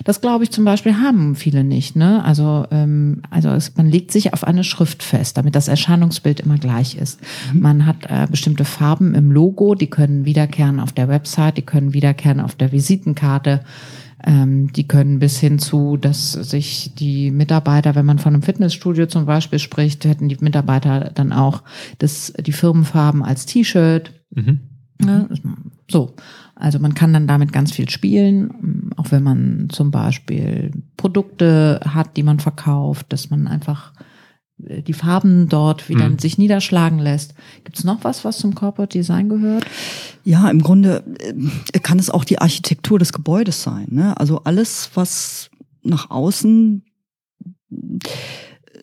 Das 0.05 0.21
glaube 0.21 0.45
ich 0.45 0.51
zum 0.51 0.65
Beispiel 0.65 0.97
haben 0.97 1.35
viele 1.35 1.65
nicht. 1.65 1.97
Ne? 1.97 2.25
Also, 2.25 2.67
ähm, 2.71 3.23
also 3.31 3.51
es, 3.51 3.77
man 3.77 3.89
legt 3.89 4.13
sich 4.13 4.33
auf 4.33 4.45
eine 4.45 4.65
Schrift 4.65 5.03
fest, 5.03 5.37
damit 5.37 5.55
das 5.55 5.69
Erscheinungsbild 5.69 6.41
immer 6.41 6.59
gleich 6.59 6.97
ist. 6.97 7.21
Mhm. 7.53 7.61
Man 7.61 7.87
hat 7.87 8.07
äh, 8.09 8.27
bestimmte 8.31 8.65
Farben 8.65 9.15
im 9.15 9.31
Logo, 9.33 9.75
die 9.75 9.89
können 9.89 10.25
wiederkehren 10.25 10.81
auf 10.81 10.93
der 10.93 11.09
Website, 11.09 11.57
die 11.57 11.63
können 11.63 11.93
wiederkehren 11.93 12.41
auf 12.41 12.55
der 12.55 12.73
Visitenkarte. 12.73 13.61
Ähm, 14.25 14.73
die 14.73 14.89
können 14.89 15.21
bis 15.21 15.39
hin 15.39 15.61
zu, 15.61 15.97
dass 15.97 16.33
sich 16.33 16.93
die 16.97 17.31
Mitarbeiter, 17.31 17.95
wenn 17.95 18.07
man 18.07 18.19
von 18.19 18.35
einem 18.35 18.43
Fitnessstudio 18.43 19.07
zum 19.07 19.27
Beispiel 19.27 19.61
spricht, 19.61 20.05
hätten 20.05 20.29
die 20.29 20.37
Mitarbeiter 20.41 21.13
dann 21.15 21.33
auch 21.33 21.63
das, 21.99 22.33
die 22.39 22.53
Firmenfarben 22.53 23.23
als 23.23 23.47
T-Shirt. 23.47 24.13
Mhm. 24.35 24.61
Ja, 25.05 25.29
so. 25.91 26.15
Also 26.55 26.81
man 26.81 26.95
kann 26.95 27.13
dann 27.13 27.29
damit 27.29 27.53
ganz 27.53 27.73
viel 27.73 27.89
spielen, 27.89 28.91
auch 28.97 29.13
wenn 29.13 29.23
man 29.23 29.69
zum 29.71 29.91
Beispiel 29.93 30.73
Produkte 30.97 31.81
hat, 31.85 32.17
die 32.17 32.25
man 32.25 32.41
verkauft, 32.41 33.07
dass 33.11 33.31
man 33.31 33.47
einfach 33.47 33.93
äh, 34.65 34.83
die 34.83 34.93
Farben 34.93 35.49
dort 35.49 35.89
wieder 35.89 36.09
mhm. 36.09 36.19
sich 36.19 36.37
niederschlagen 36.37 36.99
lässt. 36.99 37.35
Gibt 37.65 37.79
es 37.79 37.85
noch 37.85 38.03
was, 38.03 38.25
was 38.25 38.39
zum 38.39 38.55
Corporate 38.57 38.99
Design 38.99 39.29
gehört? 39.29 39.67
Ja, 40.25 40.51
im 40.51 40.63
Grunde 40.63 41.05
äh, 41.73 41.79
kann 41.79 41.99
es 42.01 42.11
auch 42.11 42.25
die 42.25 42.41
Architektur 42.41 42.99
des 42.99 43.13
Gebäudes 43.13 43.63
sein. 43.63 43.87
Ne? 43.91 44.19
Also 44.19 44.43
alles, 44.45 44.91
was 44.95 45.51
nach 45.83 46.11
außen 46.11 46.83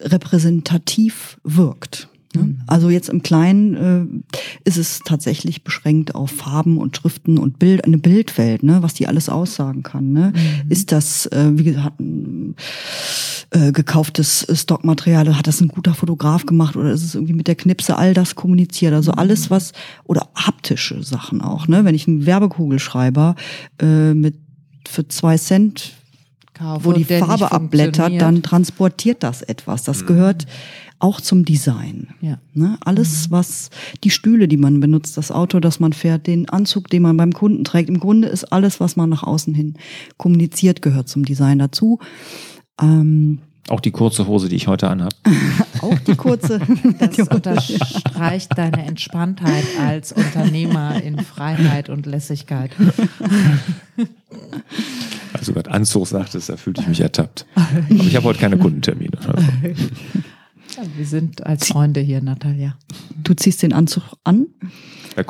repräsentativ 0.01 1.39
wirkt. 1.43 2.09
Ne? 2.35 2.43
Mhm. 2.43 2.57
Also 2.67 2.89
jetzt 2.89 3.09
im 3.09 3.23
Kleinen 3.23 4.23
äh, 4.23 4.39
ist 4.63 4.77
es 4.77 4.99
tatsächlich 5.05 5.63
beschränkt 5.63 6.15
auf 6.15 6.31
Farben 6.31 6.77
und 6.77 6.97
Schriften 6.97 7.37
und 7.37 7.59
Bild, 7.59 7.83
eine 7.85 7.97
Bildwelt, 7.97 8.63
ne, 8.63 8.81
was 8.81 8.93
die 8.93 9.07
alles 9.07 9.29
aussagen 9.29 9.83
kann. 9.83 10.11
Ne? 10.11 10.33
Mhm. 10.35 10.71
Ist 10.71 10.91
das, 10.91 11.25
äh, 11.27 11.51
wie 11.53 11.63
gesagt, 11.63 11.99
ein 11.99 12.55
äh, 13.51 13.71
gekauftes 13.71 14.47
Stockmaterial, 14.53 15.37
hat 15.37 15.47
das 15.47 15.61
ein 15.61 15.67
guter 15.67 15.93
Fotograf 15.93 16.45
gemacht 16.45 16.75
oder 16.75 16.91
ist 16.91 17.03
es 17.03 17.15
irgendwie 17.15 17.33
mit 17.33 17.47
der 17.47 17.55
Knipse 17.55 17.97
all 17.97 18.13
das 18.13 18.35
kommuniziert? 18.35 18.93
Also 18.93 19.11
mhm. 19.11 19.19
alles, 19.19 19.49
was, 19.49 19.71
oder 20.03 20.29
haptische 20.35 21.03
Sachen 21.03 21.41
auch, 21.41 21.67
ne? 21.67 21.85
Wenn 21.85 21.95
ich 21.95 22.07
einen 22.07 22.25
Werbekugelschreiber 22.25 23.35
äh, 23.81 24.13
mit 24.13 24.35
für 24.87 25.07
zwei 25.07 25.37
Cent 25.37 25.93
Kaufe, 26.53 26.85
wo 26.85 26.93
die 26.93 27.03
Farbe 27.03 27.51
abblättert, 27.51 28.13
dann 28.19 28.41
transportiert 28.41 29.23
das 29.23 29.41
etwas. 29.41 29.83
Das 29.83 30.01
mhm. 30.01 30.07
gehört 30.07 30.45
auch 31.05 31.21
zum 31.21 31.45
Design. 31.45 32.07
Ja. 32.19 32.39
Ne? 32.55 32.77
Alles, 32.83 33.27
mhm. 33.27 33.31
was 33.31 33.69
die 34.03 34.09
Stühle, 34.09 34.47
die 34.47 34.57
man 34.57 34.79
benutzt, 34.79 35.17
das 35.17 35.31
Auto, 35.31 35.59
das 35.59 35.79
man 35.79 35.93
fährt, 35.93 36.25
den 36.25 36.49
Anzug, 36.49 36.89
den 36.89 37.03
man 37.03 37.15
beim 37.15 37.31
Kunden 37.31 37.63
trägt, 37.63 37.89
im 37.89 37.99
Grunde 37.99 38.27
ist 38.27 38.45
alles, 38.45 38.79
was 38.79 38.95
man 38.95 39.09
nach 39.09 39.21
außen 39.21 39.53
hin 39.53 39.75
kommuniziert, 40.17 40.81
gehört 40.81 41.07
zum 41.07 41.23
Design 41.23 41.59
dazu. 41.59 41.99
Ähm, 42.81 43.37
auch 43.69 43.81
die 43.81 43.91
kurze 43.91 44.25
Hose, 44.25 44.49
die 44.49 44.55
ich 44.55 44.67
heute 44.67 44.89
anhabe. 44.89 45.15
auch 45.81 45.99
die 45.99 46.15
kurze. 46.15 46.59
Das 46.99 47.19
unterstreicht 47.19 48.57
deine 48.57 48.85
Entspanntheit 48.85 49.65
als 49.79 50.11
Unternehmer 50.11 51.01
in 51.01 51.19
Freiheit 51.19 51.89
und 51.89 52.05
Lässigkeit. 52.05 52.71
Also 55.33 55.53
gerade 55.53 55.71
Anzug 55.71 56.07
sagtest, 56.07 56.49
da 56.49 56.57
fühlte 56.57 56.81
ich 56.81 56.87
mich 56.87 57.01
ertappt. 57.01 57.45
Aber 57.55 58.03
ich 58.03 58.15
habe 58.15 58.25
heute 58.25 58.39
keine 58.39 58.57
Kundentermine. 58.57 59.11
Ja, 60.85 60.97
wir 60.97 61.05
sind 61.05 61.45
als 61.45 61.67
Freunde 61.67 61.99
hier, 61.99 62.21
Natalia. 62.21 62.77
Du 63.23 63.33
ziehst 63.33 63.63
den 63.63 63.73
Anzug 63.73 64.03
an? 64.23 64.47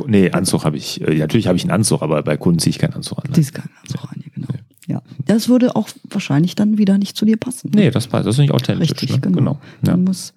Nee, 0.07 0.31
Anzug 0.31 0.65
habe 0.65 0.77
ich, 0.77 1.01
äh, 1.01 1.17
natürlich 1.17 1.47
habe 1.47 1.57
ich 1.57 1.63
einen 1.63 1.71
Anzug, 1.71 2.01
aber 2.01 2.23
bei 2.23 2.37
Kunden 2.37 2.59
ziehe 2.59 2.71
ich 2.71 2.79
keinen 2.79 2.93
Anzug 2.93 3.19
an. 3.19 3.33
Ziehst 3.33 3.53
keinen 3.53 3.71
Anzug 3.81 4.03
an, 4.03 4.23
genau. 4.33 4.47
Nee. 4.51 4.59
Ja, 4.87 5.01
das 5.25 5.49
würde 5.49 5.75
auch 5.75 5.89
wahrscheinlich 6.09 6.55
dann 6.55 6.77
wieder 6.77 6.97
nicht 6.97 7.17
zu 7.17 7.25
dir 7.25 7.37
passen. 7.37 7.71
Ne? 7.71 7.81
Nee, 7.81 7.91
das 7.91 8.07
passt, 8.07 8.27
das 8.27 8.35
ist 8.35 8.39
nicht 8.39 8.51
authentisch. 8.51 8.91
Richtig, 8.91 9.11
ne? 9.11 9.19
genau. 9.19 9.37
genau. 9.37 9.59
Ja. 9.83 9.91
Man 9.91 10.05
muss 10.05 10.33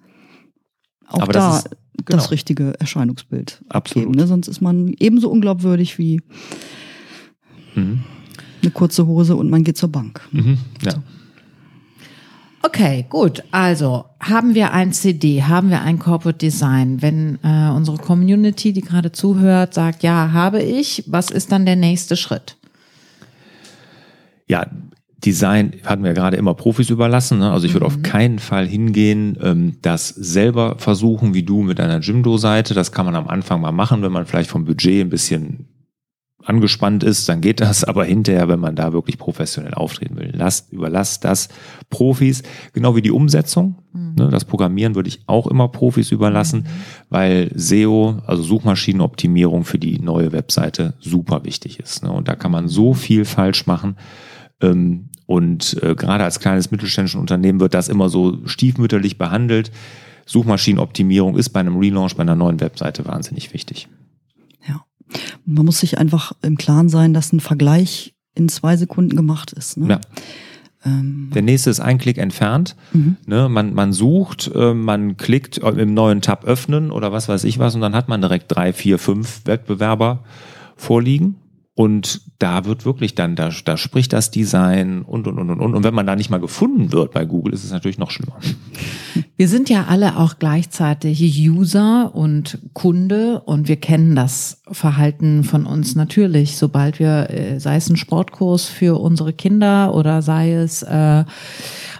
auch 1.07 1.21
aber 1.21 1.33
da 1.33 1.49
das, 1.49 1.65
ist, 1.65 1.77
genau. 2.05 2.17
das 2.17 2.31
richtige 2.31 2.79
Erscheinungsbild 2.79 3.63
Absolut. 3.69 4.07
geben. 4.07 4.19
Ne? 4.19 4.27
Sonst 4.27 4.47
ist 4.47 4.61
man 4.61 4.93
ebenso 4.99 5.29
unglaubwürdig 5.29 5.97
wie 5.97 6.21
mhm. 7.75 8.03
eine 8.61 8.71
kurze 8.71 9.05
Hose 9.05 9.35
und 9.35 9.49
man 9.49 9.63
geht 9.63 9.77
zur 9.77 9.89
Bank. 9.89 10.21
Mhm. 10.31 10.57
Ja. 10.83 10.91
So. 10.91 11.03
Okay, 12.61 13.05
gut. 13.09 13.43
Also 13.51 14.05
haben 14.19 14.53
wir 14.53 14.73
ein 14.73 14.91
CD, 14.91 15.43
haben 15.43 15.69
wir 15.69 15.81
ein 15.81 15.97
Corporate 15.97 16.37
Design. 16.37 17.01
Wenn 17.01 17.39
äh, 17.43 17.69
unsere 17.69 17.97
Community, 17.97 18.73
die 18.73 18.81
gerade 18.81 19.11
zuhört, 19.11 19.73
sagt, 19.73 20.03
ja, 20.03 20.31
habe 20.33 20.61
ich, 20.61 21.03
was 21.07 21.31
ist 21.31 21.51
dann 21.51 21.65
der 21.65 21.77
nächste 21.77 22.17
Schritt? 22.17 22.57
Ja, 24.47 24.65
Design 25.25 25.73
hatten 25.85 26.03
wir 26.03 26.13
gerade 26.13 26.37
immer 26.37 26.53
Profis 26.53 26.89
überlassen. 26.89 27.39
Ne? 27.39 27.51
Also 27.51 27.67
ich 27.67 27.73
würde 27.73 27.85
mhm. 27.85 27.91
auf 27.91 28.01
keinen 28.03 28.39
Fall 28.39 28.67
hingehen, 28.67 29.37
ähm, 29.41 29.77
das 29.81 30.09
selber 30.09 30.77
versuchen, 30.79 31.33
wie 31.33 31.43
du 31.43 31.61
mit 31.61 31.79
deiner 31.79 31.99
Jimdo-Seite. 31.99 32.73
Das 32.73 32.91
kann 32.91 33.05
man 33.05 33.15
am 33.15 33.27
Anfang 33.27 33.61
mal 33.61 33.71
machen, 33.71 34.01
wenn 34.01 34.11
man 34.11 34.25
vielleicht 34.25 34.49
vom 34.49 34.65
Budget 34.65 35.05
ein 35.05 35.09
bisschen 35.09 35.67
angespannt 36.43 37.03
ist, 37.03 37.27
dann 37.29 37.41
geht 37.41 37.59
das. 37.61 37.83
Aber 37.83 38.05
hinterher, 38.05 38.47
wenn 38.47 38.59
man 38.59 38.75
da 38.75 38.93
wirklich 38.93 39.17
professionell 39.17 39.73
auftreten 39.73 40.17
will, 40.17 40.31
lasst, 40.33 40.71
überlasst 40.71 41.23
das 41.25 41.49
Profis, 41.89 42.43
genau 42.73 42.95
wie 42.95 43.01
die 43.01 43.11
Umsetzung. 43.11 43.75
Mhm. 43.93 44.15
Ne, 44.17 44.29
das 44.29 44.45
Programmieren 44.45 44.95
würde 44.95 45.09
ich 45.09 45.21
auch 45.27 45.47
immer 45.47 45.67
Profis 45.67 46.11
überlassen, 46.11 46.61
mhm. 46.61 46.65
weil 47.09 47.51
SEO, 47.55 48.21
also 48.25 48.43
Suchmaschinenoptimierung 48.43 49.63
für 49.63 49.79
die 49.79 49.99
neue 49.99 50.31
Webseite 50.31 50.93
super 50.99 51.43
wichtig 51.43 51.79
ist. 51.79 52.03
Ne? 52.03 52.11
Und 52.11 52.27
da 52.27 52.35
kann 52.35 52.51
man 52.51 52.67
so 52.67 52.93
viel 52.93 53.25
falsch 53.25 53.67
machen. 53.67 53.95
Ähm, 54.61 55.09
und 55.25 55.81
äh, 55.83 55.93
gerade 55.93 56.23
als 56.23 56.39
kleines 56.39 56.71
mittelständisches 56.71 57.19
Unternehmen 57.19 57.59
wird 57.59 57.75
das 57.75 57.87
immer 57.87 58.09
so 58.09 58.39
stiefmütterlich 58.45 59.17
behandelt. 59.17 59.71
Suchmaschinenoptimierung 60.25 61.37
ist 61.37 61.49
bei 61.49 61.59
einem 61.59 61.77
Relaunch, 61.77 62.15
bei 62.15 62.21
einer 62.21 62.35
neuen 62.35 62.59
Webseite 62.59 63.05
wahnsinnig 63.05 63.53
wichtig. 63.53 63.87
Man 65.45 65.65
muss 65.65 65.79
sich 65.79 65.97
einfach 65.97 66.33
im 66.41 66.57
Klaren 66.57 66.89
sein, 66.89 67.13
dass 67.13 67.33
ein 67.33 67.39
Vergleich 67.39 68.13
in 68.35 68.49
zwei 68.49 68.77
Sekunden 68.77 69.15
gemacht 69.15 69.51
ist. 69.53 69.77
Ne? 69.77 69.89
Ja. 69.89 69.99
Ähm. 70.85 71.29
Der 71.33 71.41
nächste 71.41 71.69
ist 71.69 71.79
ein 71.79 71.97
Klick 71.97 72.17
entfernt. 72.17 72.75
Mhm. 72.93 73.17
Ne, 73.25 73.49
man, 73.49 73.73
man 73.73 73.93
sucht, 73.93 74.51
äh, 74.53 74.73
man 74.73 75.17
klickt 75.17 75.57
im 75.57 75.93
neuen 75.93 76.21
Tab 76.21 76.45
öffnen 76.45 76.91
oder 76.91 77.11
was 77.11 77.27
weiß 77.27 77.43
ich 77.43 77.59
was 77.59 77.75
und 77.75 77.81
dann 77.81 77.95
hat 77.95 78.07
man 78.07 78.21
direkt 78.21 78.45
drei, 78.47 78.73
vier, 78.73 78.97
fünf 78.99 79.41
Wettbewerber 79.45 80.23
vorliegen. 80.75 81.35
Und 81.79 82.19
da 82.39 82.65
wird 82.65 82.83
wirklich 82.83 83.15
dann, 83.15 83.37
da, 83.37 83.51
da 83.63 83.77
spricht 83.77 84.11
das 84.11 84.31
Design 84.31 85.01
und, 85.03 85.27
und, 85.27 85.39
und, 85.39 85.49
und, 85.49 85.61
und. 85.61 85.75
Und 85.75 85.83
wenn 85.85 85.93
man 85.93 86.05
da 86.05 86.17
nicht 86.17 86.29
mal 86.29 86.41
gefunden 86.41 86.91
wird 86.91 87.13
bei 87.13 87.23
Google, 87.23 87.53
ist 87.53 87.63
es 87.63 87.71
natürlich 87.71 87.97
noch 87.97 88.11
schlimmer. 88.11 88.35
Wir 89.37 89.47
sind 89.47 89.69
ja 89.69 89.85
alle 89.85 90.17
auch 90.17 90.39
gleichzeitig 90.39 91.21
User 91.39 92.13
und 92.13 92.59
Kunde 92.73 93.39
und 93.45 93.69
wir 93.69 93.77
kennen 93.77 94.13
das 94.13 94.61
Verhalten 94.69 95.45
von 95.45 95.65
uns 95.65 95.95
natürlich, 95.95 96.57
sobald 96.57 96.99
wir, 96.99 97.29
äh, 97.29 97.59
sei 97.61 97.77
es 97.77 97.89
ein 97.89 97.95
Sportkurs 97.95 98.65
für 98.65 98.99
unsere 98.99 99.31
Kinder 99.31 99.95
oder 99.95 100.21
sei 100.21 100.51
es 100.51 100.83
äh, 100.83 101.23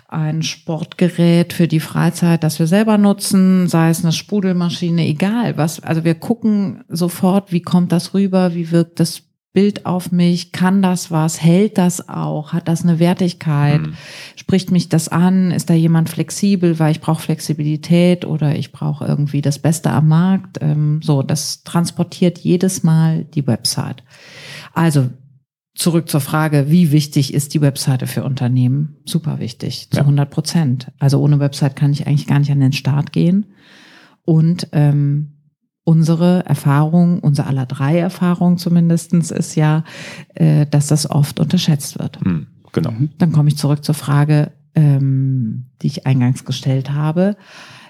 ein 0.10 0.44
Sportgerät 0.44 1.54
für 1.54 1.70
die 1.70 1.80
Freizeit, 1.80 2.44
das 2.44 2.60
wir 2.60 2.68
selber 2.68 2.98
nutzen, 2.98 3.70
sei 3.70 3.92
es 3.92 4.04
eine 4.04 4.12
Sprudelmaschine, 4.12 5.08
egal 5.08 5.56
was. 5.56 5.80
Also 5.80 6.04
wir 6.04 6.16
gucken 6.16 6.84
sofort, 6.90 7.54
wie 7.54 7.62
kommt 7.62 7.94
das 7.94 8.14
rüber, 8.14 8.54
wie 8.54 8.72
wirkt 8.72 9.00
das 9.00 9.29
Bild 9.52 9.88
auf 9.88 10.12
mich? 10.12 10.52
Kann 10.52 10.82
das 10.82 11.10
was? 11.10 11.42
Hält 11.42 11.78
das 11.80 12.08
auch? 12.08 12.54
Hat 12.54 12.68
das 12.68 12.84
eine 12.84 13.00
Wertigkeit? 13.00 13.82
Mhm. 13.82 13.94
Spricht 14.36 14.70
mich 14.70 14.90
das 14.90 15.10
an? 15.10 15.52
Ist 15.52 15.70
da 15.70 15.74
jemand 15.74 16.10
flexibel, 16.10 16.78
weil 16.78 16.92
ich 16.92 17.02
brauche 17.02 17.22
Flexibilität 17.22 18.26
oder 18.26 18.56
ich 18.56 18.72
brauche 18.72 19.06
irgendwie 19.06 19.42
das 19.42 19.58
Beste 19.58 19.90
am 19.90 20.08
Markt? 20.08 20.60
Ähm, 20.62 21.00
so, 21.02 21.24
das 21.24 21.64
transportiert 21.64 22.38
jedes 22.40 22.84
Mal 22.84 23.24
die 23.24 23.48
Website. 23.48 24.04
Also 24.74 25.10
zurück 25.74 26.10
zur 26.10 26.22
Frage, 26.22 26.70
wie 26.70 26.92
wichtig 26.92 27.34
ist 27.34 27.56
die 27.56 27.62
Webseite 27.62 28.06
für 28.06 28.24
Unternehmen? 28.24 28.98
Super 29.06 29.40
wichtig, 29.40 29.90
zu 29.90 29.98
ja. 29.98 30.04
100 30.04 30.30
Prozent. 30.30 30.92
Also 31.00 31.20
ohne 31.22 31.40
Website 31.40 31.76
kann 31.76 31.92
ich 31.92 32.06
eigentlich 32.06 32.28
gar 32.28 32.38
nicht 32.38 32.52
an 32.52 32.60
den 32.60 32.74
Start 32.74 33.12
gehen. 33.12 33.48
Und 34.26 34.68
ähm, 34.74 35.39
unsere 35.90 36.46
Erfahrung, 36.46 37.18
unser 37.18 37.48
aller 37.48 37.66
drei 37.66 37.98
Erfahrung 37.98 38.60
zumindestens 38.60 39.32
ist 39.32 39.56
ja, 39.56 39.84
äh, 40.36 40.68
dass 40.68 40.86
das 40.86 41.10
oft 41.10 41.40
unterschätzt 41.40 41.98
wird. 41.98 42.20
Hm, 42.22 42.46
genau. 42.72 42.92
Mhm. 42.92 43.10
Dann 43.18 43.32
komme 43.32 43.50
ich 43.50 43.58
zurück 43.58 43.84
zur 43.84 43.96
Frage, 43.96 44.52
ähm, 44.76 45.66
die 45.82 45.88
ich 45.88 46.06
eingangs 46.06 46.46
gestellt 46.46 46.92
habe. 46.92 47.38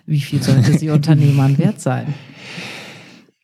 Wie 0.05 0.21
viel 0.21 0.41
sollte 0.41 0.77
sie 0.77 0.89
Unternehmern 0.91 1.57
wert 1.57 1.81
sein? 1.81 2.13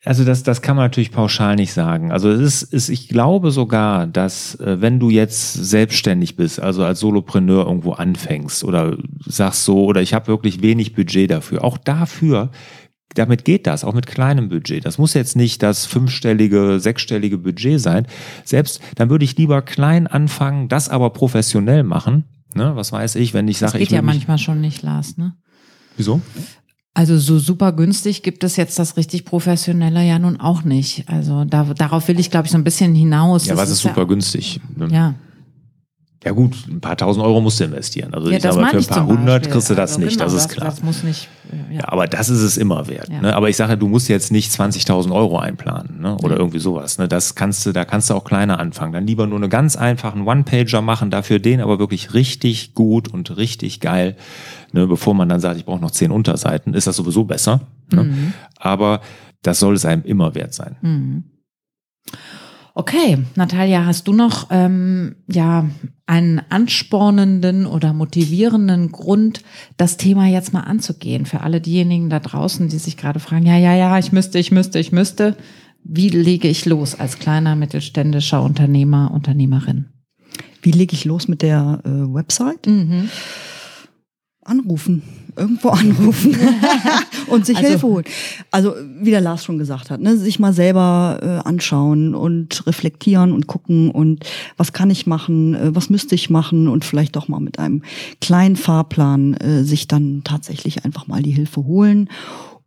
Also 0.06 0.24
das, 0.24 0.44
das 0.44 0.62
kann 0.62 0.78
man 0.78 0.86
natürlich 0.86 1.12
pauschal 1.12 1.58
nicht 1.58 1.74
sagen. 1.74 2.14
Also 2.14 2.30
es 2.30 2.40
ist, 2.40 2.74
ist 2.74 2.90
ich 2.90 3.10
glaube 3.10 3.52
sogar, 3.52 4.08
dass 4.08 4.56
äh, 4.62 4.80
wenn 4.80 5.00
du 5.02 5.10
jetzt 5.10 5.54
selbstständig 5.54 6.38
bist, 6.38 6.62
also 6.62 6.86
als 6.86 7.02
Solopreneur 7.02 7.66
irgendwo 7.66 7.92
anfängst 7.92 8.64
oder 8.64 8.96
sagst 9.26 9.66
so, 9.66 9.84
oder 9.84 10.02
ich 10.02 10.14
habe 10.14 10.28
wirklich 10.28 10.62
wenig 10.62 10.94
Budget 10.94 11.30
dafür, 11.30 11.62
auch 11.64 11.78
dafür 11.78 12.52
damit 13.16 13.46
geht 13.46 13.68
das, 13.68 13.84
auch 13.84 13.94
mit 13.94 14.08
kleinem 14.08 14.50
Budget. 14.50 14.86
Das 14.86 14.98
muss 14.98 15.14
jetzt 15.14 15.36
nicht 15.36 15.64
das 15.64 15.86
fünfstellige, 15.86 16.80
sechsstellige 16.80 17.38
Budget 17.38 17.82
sein. 17.82 18.08
Selbst 18.44 18.82
dann 18.96 19.10
würde 19.10 19.26
ich 19.26 19.36
lieber 19.38 19.62
klein 19.62 20.08
anfangen, 20.08 20.70
das 20.70 20.90
aber 20.90 21.10
professionell 21.10 21.84
machen. 21.84 22.26
Ne, 22.54 22.76
was 22.76 22.92
weiß 22.92 23.16
ich, 23.16 23.34
wenn 23.34 23.48
ich 23.50 23.58
sage, 23.58 23.78
ich. 23.78 23.84
Das 23.84 23.90
geht 23.90 23.96
ja 23.96 24.02
manchmal 24.02 24.38
schon 24.38 24.62
nicht, 24.62 24.82
Lars, 24.82 25.18
ne? 25.18 25.34
Wieso? 25.98 26.22
Also 26.94 27.18
so 27.18 27.38
super 27.38 27.74
günstig 27.74 28.24
gibt 28.24 28.46
es 28.46 28.56
jetzt 28.56 28.80
das 28.80 28.96
richtig 28.96 29.26
professionelle 29.26 30.02
ja 30.02 30.18
nun 30.18 30.40
auch 30.40 30.64
nicht. 30.64 31.10
Also 31.10 31.44
da, 31.44 31.66
darauf 31.66 32.08
will 32.08 32.18
ich, 32.18 32.32
glaube 32.32 32.46
ich, 32.46 32.52
so 32.52 32.58
ein 32.58 32.64
bisschen 32.64 32.96
hinaus. 32.96 33.46
Ja, 33.46 33.56
das 33.56 33.64
was 33.64 33.70
ist, 33.70 33.76
ist 33.78 33.82
super 33.84 34.02
ja, 34.02 34.08
günstig? 34.08 34.62
Ne? 34.78 34.88
Ja. 34.90 35.16
Ja 36.26 36.32
gut, 36.32 36.56
ein 36.68 36.82
paar 36.82 36.98
tausend 36.98 37.24
Euro 37.24 37.40
musst 37.40 37.60
du 37.60 37.66
investieren. 37.66 38.16
Also 38.16 38.32
ja, 38.32 38.38
ich 38.38 38.44
sage 38.44 38.60
mal, 38.60 38.72
für 38.72 38.78
ein 38.78 38.86
paar 38.86 39.06
hundert 39.06 39.48
kriegst 39.48 39.70
du 39.70 39.76
das 39.76 39.92
also 39.92 40.02
nicht, 40.02 40.18
genau, 40.18 40.26
das 40.26 40.34
ist 40.34 40.50
klar. 40.50 40.70
Das 40.70 40.82
muss 40.82 41.04
nicht. 41.04 41.30
Ja. 41.70 41.76
ja. 41.76 41.88
aber 41.88 42.08
das 42.08 42.30
ist 42.30 42.42
es 42.42 42.58
immer 42.58 42.88
wert. 42.88 43.10
Ja. 43.10 43.22
Ne? 43.22 43.36
Aber 43.36 43.48
ich 43.48 43.56
sage, 43.56 43.78
du 43.78 43.88
musst 43.88 44.10
jetzt 44.10 44.32
nicht 44.32 44.52
20.000 44.52 45.14
Euro 45.14 45.38
einplanen 45.38 46.02
ne? 46.02 46.18
oder 46.18 46.38
irgendwie 46.38 46.58
sowas. 46.58 46.98
Ne? 46.98 47.08
Das 47.08 47.36
kannst 47.36 47.64
du, 47.68 47.74
da 47.74 47.86
kannst 47.86 48.10
du 48.10 48.16
auch 48.16 48.24
kleiner 48.24 48.60
anfangen. 48.60 48.92
Dann 48.94 49.06
lieber 49.06 49.28
nur 49.28 49.38
einen 49.38 49.52
ganz 49.52 49.76
einfachen 49.76 50.28
One-Pager 50.28 50.82
machen, 50.82 51.12
dafür 51.12 51.38
den 51.38 51.62
aber 51.62 51.78
wirklich 51.78 52.16
richtig 52.16 52.74
gut 52.74 53.08
und 53.08 53.38
richtig 53.38 53.80
geil. 53.80 54.16
Ne? 54.72 54.88
Bevor 54.88 55.14
man 55.14 55.30
dann 55.30 55.40
sagt, 55.40 55.60
ich 55.60 55.66
brauche 55.66 55.82
noch 55.82 55.92
zehn 55.92 56.10
Unterseiten, 56.10 56.74
ist 56.74 56.88
das 56.88 56.96
sowieso 56.96 57.26
besser. 57.26 57.62
Ne? 57.92 58.04
Mhm. 58.06 58.34
Aber 58.58 59.02
das 59.44 59.60
soll 59.60 59.76
es 59.76 59.86
einem 59.86 60.04
immer 60.04 60.34
wert 60.34 60.56
sein. 60.56 60.78
Mhm. 60.82 61.24
Okay, 62.78 63.20
Natalia, 63.36 63.86
hast 63.86 64.06
du 64.06 64.12
noch 64.12 64.48
ähm, 64.52 65.16
ja 65.32 65.70
einen 66.06 66.42
anspornenden 66.50 67.68
oder 67.68 67.94
motivierenden 67.94 68.92
Grund, 68.92 69.44
das 69.78 69.96
Thema 69.96 70.28
jetzt 70.28 70.52
mal 70.52 70.60
anzugehen 70.60 71.26
für 71.26 71.40
alle 71.40 71.62
diejenigen 71.62 72.10
da 72.10 72.20
draußen, 72.20 72.68
die 72.68 72.78
sich 72.78 72.98
gerade 72.98 73.22
fragen, 73.22 73.46
ja, 73.46 73.58
ja, 73.58 73.74
ja, 73.74 73.98
ich 73.98 74.12
müsste, 74.12 74.40
ich 74.40 74.52
müsste, 74.52 74.80
ich 74.80 74.92
müsste. 74.92 75.38
Wie 75.86 76.10
lege 76.10 76.50
ich 76.50 76.66
los 76.66 77.00
als 77.00 77.18
kleiner 77.18 77.56
mittelständischer 77.56 78.44
Unternehmer, 78.44 79.12
Unternehmerin? 79.14 79.86
Wie 80.62 80.72
lege 80.72 80.96
ich 80.96 81.06
los 81.06 81.30
mit 81.30 81.44
der 81.44 81.82
äh, 81.86 81.90
Website? 81.90 82.68
Mhm. 82.68 83.10
Anrufen 84.44 85.02
irgendwo 85.36 85.70
anrufen 85.70 86.36
und 87.28 87.46
sich 87.46 87.58
also, 87.58 87.70
Hilfe 87.70 87.88
holen. 87.88 88.06
Also 88.52 88.74
wie 89.00 89.12
der 89.12 89.22
Lars 89.22 89.44
schon 89.44 89.58
gesagt 89.58 89.90
hat, 89.90 90.02
ne, 90.02 90.18
sich 90.18 90.40
mal 90.40 90.54
selber 90.54 91.20
äh, 91.22 91.48
anschauen 91.48 92.16
und 92.16 92.66
reflektieren 92.68 93.32
und 93.32 93.48
gucken 93.48 93.92
und 93.92 94.26
was 94.58 94.74
kann 94.74 94.90
ich 94.90 95.08
machen, 95.08 95.56
äh, 95.56 95.76
was 95.76 95.90
müsste 95.90 96.16
ich 96.16 96.30
machen 96.30 96.68
und 96.68 96.86
vielleicht 96.86 97.16
doch 97.16 97.28
mal 97.28 97.40
mit 97.40 97.60
einem 97.60 97.82
kleinen 98.22 98.56
Fahrplan 98.56 99.36
äh, 99.36 99.64
sich 99.64 99.88
dann 99.88 100.22
tatsächlich 100.24 100.86
einfach 100.86 101.08
mal 101.08 101.22
die 101.22 101.32
Hilfe 101.32 101.66
holen. 101.66 102.10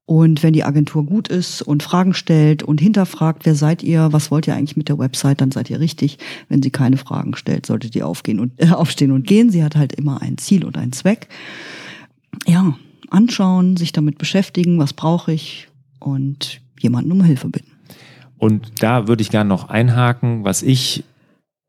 Und 0.06 0.42
wenn 0.42 0.54
die 0.54 0.64
Agentur 0.64 1.04
gut 1.04 1.28
ist 1.28 1.60
und 1.60 1.82
Fragen 1.82 2.14
stellt 2.14 2.62
und 2.62 2.80
hinterfragt, 2.80 3.44
wer 3.44 3.54
seid 3.54 3.82
ihr, 3.82 4.08
was 4.10 4.30
wollt 4.30 4.46
ihr 4.46 4.54
eigentlich 4.54 4.78
mit 4.78 4.88
der 4.88 4.98
Website, 4.98 5.42
dann 5.42 5.50
seid 5.50 5.68
ihr 5.68 5.80
richtig. 5.80 6.16
Wenn 6.48 6.62
sie 6.62 6.70
keine 6.70 6.96
Fragen 6.96 7.36
stellt, 7.36 7.66
solltet 7.66 7.94
ihr 7.94 8.06
aufgehen 8.06 8.40
und 8.40 8.52
äh, 8.56 8.70
aufstehen 8.70 9.12
und 9.12 9.26
gehen. 9.26 9.50
Sie 9.50 9.62
hat 9.62 9.76
halt 9.76 9.92
immer 9.92 10.22
ein 10.22 10.38
Ziel 10.38 10.64
und 10.64 10.78
einen 10.78 10.92
Zweck 10.92 11.28
ja, 12.46 12.74
anschauen, 13.10 13.76
sich 13.76 13.92
damit 13.92 14.18
beschäftigen, 14.18 14.78
was 14.78 14.92
brauche 14.92 15.32
ich 15.32 15.68
und 15.98 16.60
jemanden 16.78 17.12
um 17.12 17.22
Hilfe 17.22 17.48
bitten. 17.48 17.72
Und 18.36 18.82
da 18.82 19.08
würde 19.08 19.22
ich 19.22 19.30
gerne 19.30 19.48
noch 19.48 19.68
einhaken, 19.68 20.44
was 20.44 20.62
ich 20.62 21.04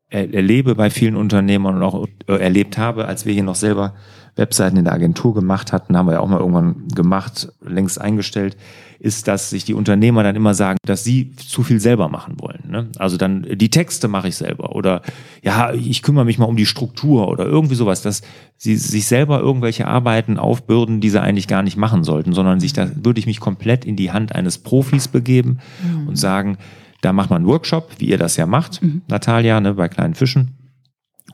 erlebe 0.08 0.74
bei 0.74 0.90
vielen 0.90 1.16
Unternehmern 1.16 1.76
und 1.76 1.82
auch 1.82 2.06
äh, 2.26 2.34
erlebt 2.34 2.78
habe, 2.78 3.06
als 3.06 3.26
wir 3.26 3.32
hier 3.32 3.44
noch 3.44 3.54
selber 3.54 3.94
Webseiten 4.36 4.76
in 4.76 4.84
der 4.84 4.94
Agentur 4.94 5.34
gemacht 5.34 5.72
hatten, 5.72 5.96
haben 5.96 6.06
wir 6.06 6.14
ja 6.14 6.20
auch 6.20 6.28
mal 6.28 6.40
irgendwann 6.40 6.88
gemacht, 6.88 7.52
längst 7.64 8.00
eingestellt, 8.00 8.56
ist, 9.00 9.28
dass 9.28 9.50
sich 9.50 9.64
die 9.64 9.72
Unternehmer 9.72 10.22
dann 10.22 10.36
immer 10.36 10.52
sagen, 10.52 10.78
dass 10.84 11.04
sie 11.04 11.34
zu 11.34 11.62
viel 11.62 11.80
selber 11.80 12.08
machen 12.08 12.34
wollen. 12.38 12.64
Ne? 12.68 12.88
Also 12.98 13.16
dann 13.16 13.46
die 13.50 13.70
Texte 13.70 14.08
mache 14.08 14.28
ich 14.28 14.36
selber 14.36 14.76
oder 14.76 15.00
ja, 15.42 15.72
ich 15.72 16.02
kümmere 16.02 16.26
mich 16.26 16.38
mal 16.38 16.44
um 16.44 16.56
die 16.56 16.66
Struktur 16.66 17.28
oder 17.28 17.46
irgendwie 17.46 17.76
sowas, 17.76 18.02
dass 18.02 18.20
sie 18.58 18.76
sich 18.76 19.06
selber 19.06 19.40
irgendwelche 19.40 19.86
Arbeiten 19.86 20.38
aufbürden, 20.38 21.00
die 21.00 21.08
sie 21.08 21.20
eigentlich 21.20 21.48
gar 21.48 21.62
nicht 21.62 21.78
machen 21.78 22.04
sollten, 22.04 22.34
sondern 22.34 22.60
sich 22.60 22.74
da 22.74 22.90
würde 22.94 23.20
ich 23.20 23.26
mich 23.26 23.40
komplett 23.40 23.86
in 23.86 23.96
die 23.96 24.12
Hand 24.12 24.34
eines 24.34 24.58
Profis 24.58 25.08
begeben 25.08 25.60
mhm. 25.82 26.08
und 26.08 26.16
sagen, 26.16 26.58
da 27.00 27.14
macht 27.14 27.30
man 27.30 27.38
einen 27.38 27.46
Workshop, 27.46 27.92
wie 27.98 28.06
ihr 28.06 28.18
das 28.18 28.36
ja 28.36 28.44
macht, 28.44 28.82
mhm. 28.82 29.00
Natalia, 29.08 29.60
ne, 29.60 29.74
bei 29.74 29.88
kleinen 29.88 30.14
Fischen. 30.14 30.59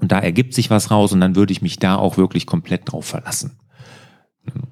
Und 0.00 0.12
da 0.12 0.18
ergibt 0.18 0.54
sich 0.54 0.70
was 0.70 0.90
raus 0.90 1.12
und 1.12 1.20
dann 1.20 1.36
würde 1.36 1.52
ich 1.52 1.62
mich 1.62 1.78
da 1.78 1.96
auch 1.96 2.16
wirklich 2.16 2.46
komplett 2.46 2.90
drauf 2.90 3.06
verlassen 3.06 3.58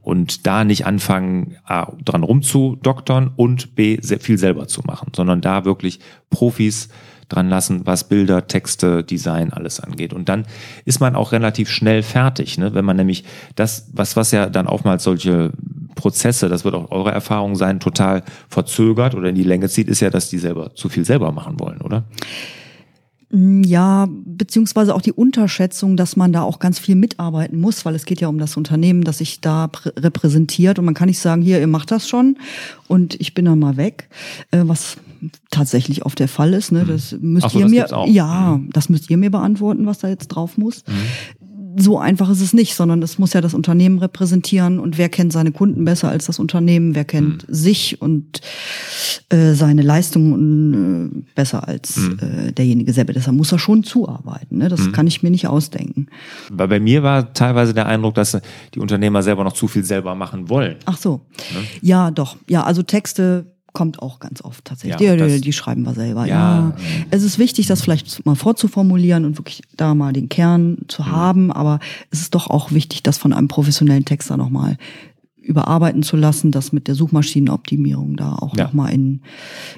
und 0.03 0.47
da 0.47 0.65
nicht 0.65 0.87
anfangen, 0.87 1.57
A, 1.65 1.93
dran 2.05 2.23
rumzudoktern 2.23 3.33
und 3.37 3.75
B, 3.75 3.99
sehr 4.01 4.21
viel 4.21 4.39
selber 4.39 4.69
zu 4.69 4.83
machen, 4.83 5.13
sondern 5.15 5.41
da 5.41 5.65
wirklich 5.65 6.01
Profis 6.31 6.89
dran 7.29 7.49
lassen, 7.49 7.87
was 7.87 8.09
Bilder, 8.09 8.47
Texte, 8.47 9.03
Design, 9.03 9.53
alles 9.53 9.81
angeht. 9.81 10.13
Und 10.13 10.29
dann 10.29 10.47
ist 10.85 11.01
man 11.01 11.17
auch 11.17 11.33
relativ 11.33 11.71
schnell 11.71 12.03
fertig, 12.03 12.59
ne? 12.59 12.75
wenn 12.75 12.85
man 12.85 12.97
nämlich 12.97 13.25
das, 13.55 13.91
was, 13.95 14.15
was 14.17 14.31
ja 14.31 14.47
dann 14.51 14.67
oftmals 14.67 15.05
solche 15.05 15.53
Prozesse, 15.95 16.49
das 16.49 16.65
wird 16.65 16.75
auch 16.75 16.91
eure 16.91 17.13
Erfahrung 17.13 17.57
sein, 17.57 17.81
total 17.81 18.25
verzögert 18.49 19.15
oder 19.15 19.31
in 19.31 19.35
die 19.35 19.43
Länge 19.43 19.69
zieht, 19.69 19.89
ist 19.89 20.01
ja, 20.01 20.11
dass 20.11 20.29
die 20.29 20.39
selber 20.39 20.75
zu 20.75 20.89
viel 20.89 21.05
selber 21.05 21.33
machen 21.33 21.59
wollen, 21.59 21.81
oder? 21.81 22.05
Mm, 23.35 23.65
ja, 23.65 24.07
beziehungsweise 24.09 24.95
auch 24.95 25.03
die 25.03 25.13
Unterschätzung, 25.13 25.97
dass 25.97 26.15
man 26.15 26.33
da 26.33 26.43
auch 26.43 26.61
ganz 26.61 26.79
viel 26.79 26.95
mitarbeiten 26.95 27.61
muss, 27.61 27.85
weil 27.85 27.97
es 27.97 28.05
geht 28.05 28.21
ja 28.21 28.29
um 28.29 28.39
das 28.39 28.57
Unternehmen, 28.57 29.03
das 29.03 29.19
sich 29.19 29.41
da 29.41 29.69
repräsentiert 29.97 30.79
und 30.79 30.85
man 30.85 30.95
kann 30.95 31.09
nicht 31.09 31.19
sagen, 31.19 31.43
hier, 31.43 31.59
ihr 31.59 31.67
macht 31.67 31.91
das 31.91 32.09
schon 32.09 32.37
und 32.87 33.21
ich 33.21 33.35
bin 33.35 33.45
dann 33.47 33.59
mal 33.59 33.77
weg, 33.77 34.09
äh, 34.53 34.63
was 34.63 34.99
tatsächlich 35.51 36.07
oft 36.07 36.21
der 36.21 36.29
Fall 36.29 36.55
ist. 36.55 36.71
Ne? 36.71 36.85
Mhm. 36.85 36.89
Das 36.89 37.17
müsst 37.21 37.51
so, 37.51 37.59
ihr 37.59 37.65
das 37.65 37.91
mir, 37.91 38.07
ja, 38.07 38.57
mhm. 38.57 38.71
das 38.73 38.89
müsst 38.89 39.11
ihr 39.11 39.17
mir 39.17 39.31
beantworten, 39.31 39.85
was 39.87 39.99
da 39.99 40.09
jetzt 40.09 40.29
drauf 40.29 40.57
muss. 40.57 40.85
Mhm 40.87 41.44
so 41.77 41.99
einfach 41.99 42.31
ist 42.31 42.41
es 42.41 42.53
nicht, 42.53 42.75
sondern 42.75 43.03
es 43.03 43.19
muss 43.19 43.33
ja 43.33 43.41
das 43.41 43.55
Unternehmen 43.55 43.99
repräsentieren 43.99 44.79
und 44.79 44.99
wer 44.99 45.09
kennt 45.09 45.33
seine 45.33 45.53
Kunden 45.53 45.85
besser 45.85 46.09
als 46.09 46.27
das 46.27 46.39
Unternehmen, 46.39 46.95
wer 46.95 47.05
kennt 47.05 47.49
mhm. 47.49 47.55
sich 47.55 48.01
und 48.01 48.41
äh, 49.31 49.53
seine 49.55 49.83
Leistungen 49.83 51.13
äh, 51.13 51.33
besser 51.35 51.67
als 51.67 51.97
mhm. 51.97 52.19
äh, 52.21 52.53
derjenige 52.53 52.93
selber. 52.93 53.13
Deshalb 53.13 53.37
muss 53.37 53.53
er 53.53 53.59
schon 53.59 53.85
zuarbeiten. 53.85 54.59
Ne? 54.59 54.69
Das 54.69 54.81
mhm. 54.81 54.93
kann 54.93 55.07
ich 55.07 55.23
mir 55.23 55.31
nicht 55.31 55.47
ausdenken. 55.47 56.07
Bei, 56.53 56.67
bei 56.67 56.81
mir 56.81 57.03
war 57.03 57.33
teilweise 57.33 57.75
der 57.75 57.87
Eindruck, 57.87 58.15
dass 58.15 58.39
die 58.75 58.81
Unternehmer 58.81 59.23
selber 59.23 59.45
noch 59.45 59.55
zu 59.55 59.69
viel 59.69 59.85
selber 59.85 60.15
machen 60.15 60.49
wollen. 60.49 60.77
Ach 60.85 60.99
so. 60.99 61.23
Ne? 61.53 61.61
Ja, 61.81 62.11
doch. 62.11 62.37
Ja, 62.49 62.63
also 62.65 62.83
Texte 62.83 63.54
kommt 63.75 64.01
auch 64.01 64.21
ganz 64.21 64.43
oft 64.43 64.65
tatsächlich. 64.65 65.07
Ja, 65.07 65.17
die, 65.17 65.35
die, 65.35 65.41
die, 65.43 65.53
schreiben 65.53 65.83
wir 65.83 65.93
selber. 65.93 66.25
Ja. 66.27 66.35
ja. 66.35 66.77
Es 67.11 67.23
ist 67.23 67.39
wichtig, 67.39 67.67
das 67.67 67.83
vielleicht 67.83 68.25
mal 68.25 68.37
vorzuformulieren 68.37 69.27
und 69.27 69.37
wirklich 69.39 69.63
da 69.77 69.95
mal 69.95 70.15
den 70.15 70.31
Kern 70.31 70.79
zu 70.89 71.03
mhm. 71.03 71.07
haben, 71.07 71.53
aber 71.53 71.81
es 72.11 72.23
ist 72.23 72.35
doch 72.35 72.49
auch 72.49 72.73
wichtig, 72.73 73.03
das 73.03 73.19
von 73.19 73.35
einem 73.35 73.49
professionellen 73.49 74.07
Texter 74.07 74.39
nochmal 74.39 74.79
überarbeiten 75.37 76.03
zu 76.03 76.17
lassen, 76.17 76.53
das 76.53 76.73
mit 76.73 76.89
der 76.89 76.95
Suchmaschinenoptimierung 76.95 78.17
da 78.17 78.35
auch 78.37 78.57
ja. 78.57 78.65
nochmal 78.65 78.95
in, 78.95 79.21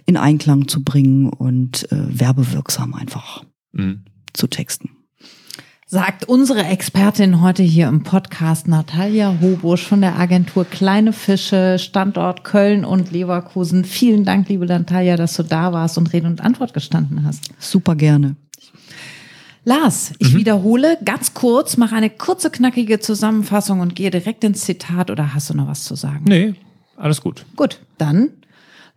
in 0.05 0.17
Einklang 0.17 0.69
zu 0.69 0.85
bringen 0.85 1.29
und 1.29 1.91
äh, 1.91 2.21
werbewirksam 2.21 2.95
einfach 2.95 3.45
mhm. 3.73 4.05
zu 4.33 4.47
texten. 4.47 4.91
Sagt 5.97 6.29
unsere 6.29 6.63
Expertin 6.63 7.41
heute 7.41 7.63
hier 7.63 7.89
im 7.89 8.03
Podcast 8.03 8.69
Natalia 8.69 9.35
Hobusch 9.41 9.83
von 9.87 10.03
der 10.03 10.19
Agentur 10.19 10.67
Kleine 10.67 11.15
Fische, 11.15 11.79
Standort 11.79 12.45
Köln 12.45 12.85
und 12.85 13.13
Leverkusen. 13.13 13.83
Vielen 13.87 14.27
Dank, 14.27 14.51
liebe 14.51 14.67
Natalia, 14.67 15.17
dass 15.17 15.37
du 15.37 15.43
da 15.43 15.73
warst 15.73 15.97
und 15.97 16.13
Rede 16.13 16.27
und 16.27 16.43
Antwort 16.43 16.75
gestanden 16.75 17.25
hast. 17.25 17.49
Super 17.59 17.95
gerne. 17.95 18.37
Lars, 19.65 20.13
ich 20.19 20.35
mhm. 20.35 20.39
wiederhole 20.41 20.99
ganz 21.03 21.33
kurz, 21.33 21.79
mache 21.79 21.95
eine 21.95 22.11
kurze, 22.11 22.51
knackige 22.51 23.01
Zusammenfassung 23.01 23.81
und 23.81 23.97
gehe 23.97 24.11
direkt 24.11 24.45
ins 24.45 24.67
Zitat 24.67 25.11
oder 25.11 25.33
hast 25.33 25.49
du 25.49 25.55
noch 25.55 25.67
was 25.67 25.85
zu 25.85 25.95
sagen? 25.95 26.25
Nee, 26.29 26.53
alles 26.99 27.23
gut. 27.23 27.47
Gut, 27.57 27.81
dann 27.97 28.33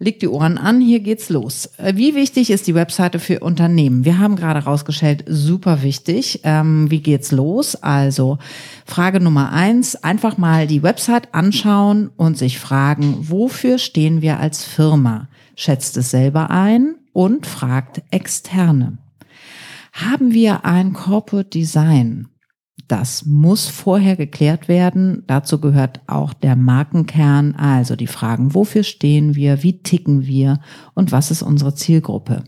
Legt 0.01 0.21
die 0.21 0.29
Ohren 0.29 0.57
an, 0.57 0.79
hier 0.79 1.01
geht's 1.01 1.29
los. 1.29 1.71
Äh, 1.77 1.95
wie 1.97 2.15
wichtig 2.15 2.51
ist 2.51 2.67
die 2.67 2.75
Webseite 2.75 3.19
für 3.19 3.41
Unternehmen? 3.41 4.05
Wir 4.05 4.17
haben 4.17 4.37
gerade 4.37 4.59
rausgestellt, 4.59 5.25
super 5.27 5.83
wichtig. 5.83 6.39
Ähm, 6.43 6.89
wie 6.89 7.01
geht's 7.01 7.33
los? 7.33 7.75
Also 7.75 8.37
Frage 8.85 9.19
Nummer 9.19 9.51
eins, 9.51 9.97
einfach 9.97 10.37
mal 10.37 10.67
die 10.67 10.83
Website 10.83 11.33
anschauen 11.33 12.11
und 12.15 12.37
sich 12.37 12.59
fragen, 12.59 13.29
wofür 13.29 13.77
stehen 13.77 14.21
wir 14.21 14.39
als 14.39 14.63
Firma? 14.63 15.27
Schätzt 15.57 15.97
es 15.97 16.11
selber 16.11 16.49
ein 16.49 16.95
und 17.11 17.45
fragt 17.45 18.01
Externe. 18.09 18.99
Haben 19.91 20.31
wir 20.33 20.63
ein 20.63 20.93
Corporate 20.93 21.49
Design? 21.49 22.29
Das 22.87 23.25
muss 23.25 23.67
vorher 23.67 24.15
geklärt 24.15 24.67
werden. 24.67 25.23
Dazu 25.27 25.59
gehört 25.59 26.01
auch 26.07 26.33
der 26.33 26.55
Markenkern, 26.55 27.55
also 27.55 27.95
die 27.95 28.07
Fragen, 28.07 28.53
wofür 28.53 28.83
stehen 28.83 29.35
wir, 29.35 29.63
wie 29.63 29.81
ticken 29.83 30.25
wir 30.25 30.59
und 30.95 31.11
was 31.11 31.31
ist 31.31 31.41
unsere 31.41 31.75
Zielgruppe. 31.75 32.43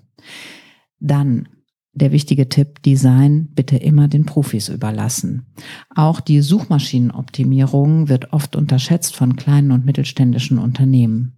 Dann 1.00 1.48
der 1.94 2.12
wichtige 2.14 2.48
Tipp, 2.48 2.82
Design 2.84 3.50
bitte 3.54 3.76
immer 3.76 4.08
den 4.08 4.26
Profis 4.26 4.70
überlassen. 4.70 5.48
Auch 5.94 6.22
die 6.22 6.40
Suchmaschinenoptimierung 6.40 8.08
wird 8.08 8.32
oft 8.32 8.56
unterschätzt 8.56 9.16
von 9.16 9.36
kleinen 9.36 9.72
und 9.72 9.86
mittelständischen 9.86 10.58
Unternehmen. 10.58 11.34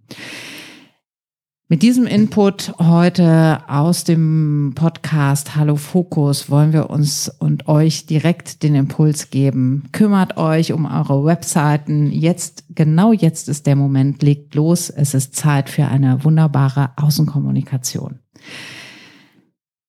Mit 1.66 1.82
diesem 1.82 2.06
Input 2.06 2.74
heute 2.78 3.62
aus 3.68 4.04
dem 4.04 4.72
Podcast 4.74 5.56
Hallo 5.56 5.76
Fokus 5.76 6.50
wollen 6.50 6.74
wir 6.74 6.90
uns 6.90 7.30
und 7.38 7.68
euch 7.68 8.04
direkt 8.04 8.62
den 8.62 8.74
Impuls 8.74 9.30
geben. 9.30 9.84
Kümmert 9.90 10.36
euch 10.36 10.74
um 10.74 10.84
eure 10.84 11.24
Webseiten. 11.24 12.12
Jetzt, 12.12 12.64
genau 12.74 13.14
jetzt 13.14 13.48
ist 13.48 13.66
der 13.66 13.76
Moment. 13.76 14.22
Legt 14.22 14.54
los. 14.54 14.90
Es 14.90 15.14
ist 15.14 15.36
Zeit 15.36 15.70
für 15.70 15.86
eine 15.86 16.22
wunderbare 16.22 16.90
Außenkommunikation. 16.96 18.18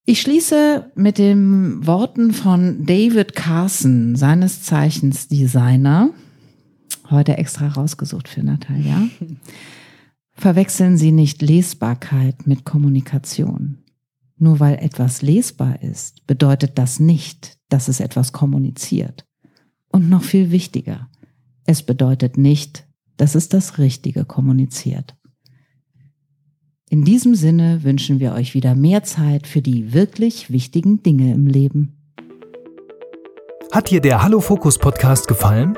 Ich 0.05 0.21
schließe 0.21 0.93
mit 0.95 1.17
den 1.17 1.85
Worten 1.85 2.31
von 2.31 2.85
David 2.85 3.35
Carson, 3.35 4.15
seines 4.15 4.63
Zeichens 4.63 5.27
Designer. 5.27 6.11
Heute 7.09 7.38
extra 7.38 7.67
rausgesucht 7.67 8.29
für 8.29 8.43
Natalia. 8.43 9.09
Verwechseln 10.35 10.97
Sie 10.97 11.11
nicht 11.11 11.41
Lesbarkeit 11.41 12.45
mit 12.45 12.65
Kommunikation. 12.65 13.79
Nur 14.37 14.59
weil 14.59 14.75
etwas 14.75 15.21
lesbar 15.21 15.81
ist, 15.81 16.27
bedeutet 16.27 16.77
das 16.77 16.99
nicht, 16.99 17.57
dass 17.69 17.87
es 17.87 18.01
etwas 18.01 18.33
kommuniziert. 18.33 19.25
Und 19.91 20.09
noch 20.09 20.23
viel 20.23 20.51
wichtiger, 20.51 21.09
es 21.65 21.83
bedeutet 21.83 22.37
nicht, 22.37 22.85
dass 23.15 23.33
es 23.35 23.47
das 23.47 23.77
Richtige 23.77 24.25
kommuniziert. 24.25 25.15
In 26.89 27.05
diesem 27.05 27.33
Sinne 27.33 27.83
wünschen 27.83 28.19
wir 28.19 28.33
euch 28.33 28.53
wieder 28.53 28.75
mehr 28.75 29.03
Zeit 29.03 29.47
für 29.47 29.61
die 29.61 29.93
wirklich 29.93 30.51
wichtigen 30.51 31.01
Dinge 31.01 31.33
im 31.33 31.47
Leben. 31.47 31.97
Hat 33.71 33.89
dir 33.89 34.01
der 34.01 34.21
Hallo 34.21 34.41
Fokus 34.41 34.77
Podcast 34.77 35.27
gefallen? 35.27 35.77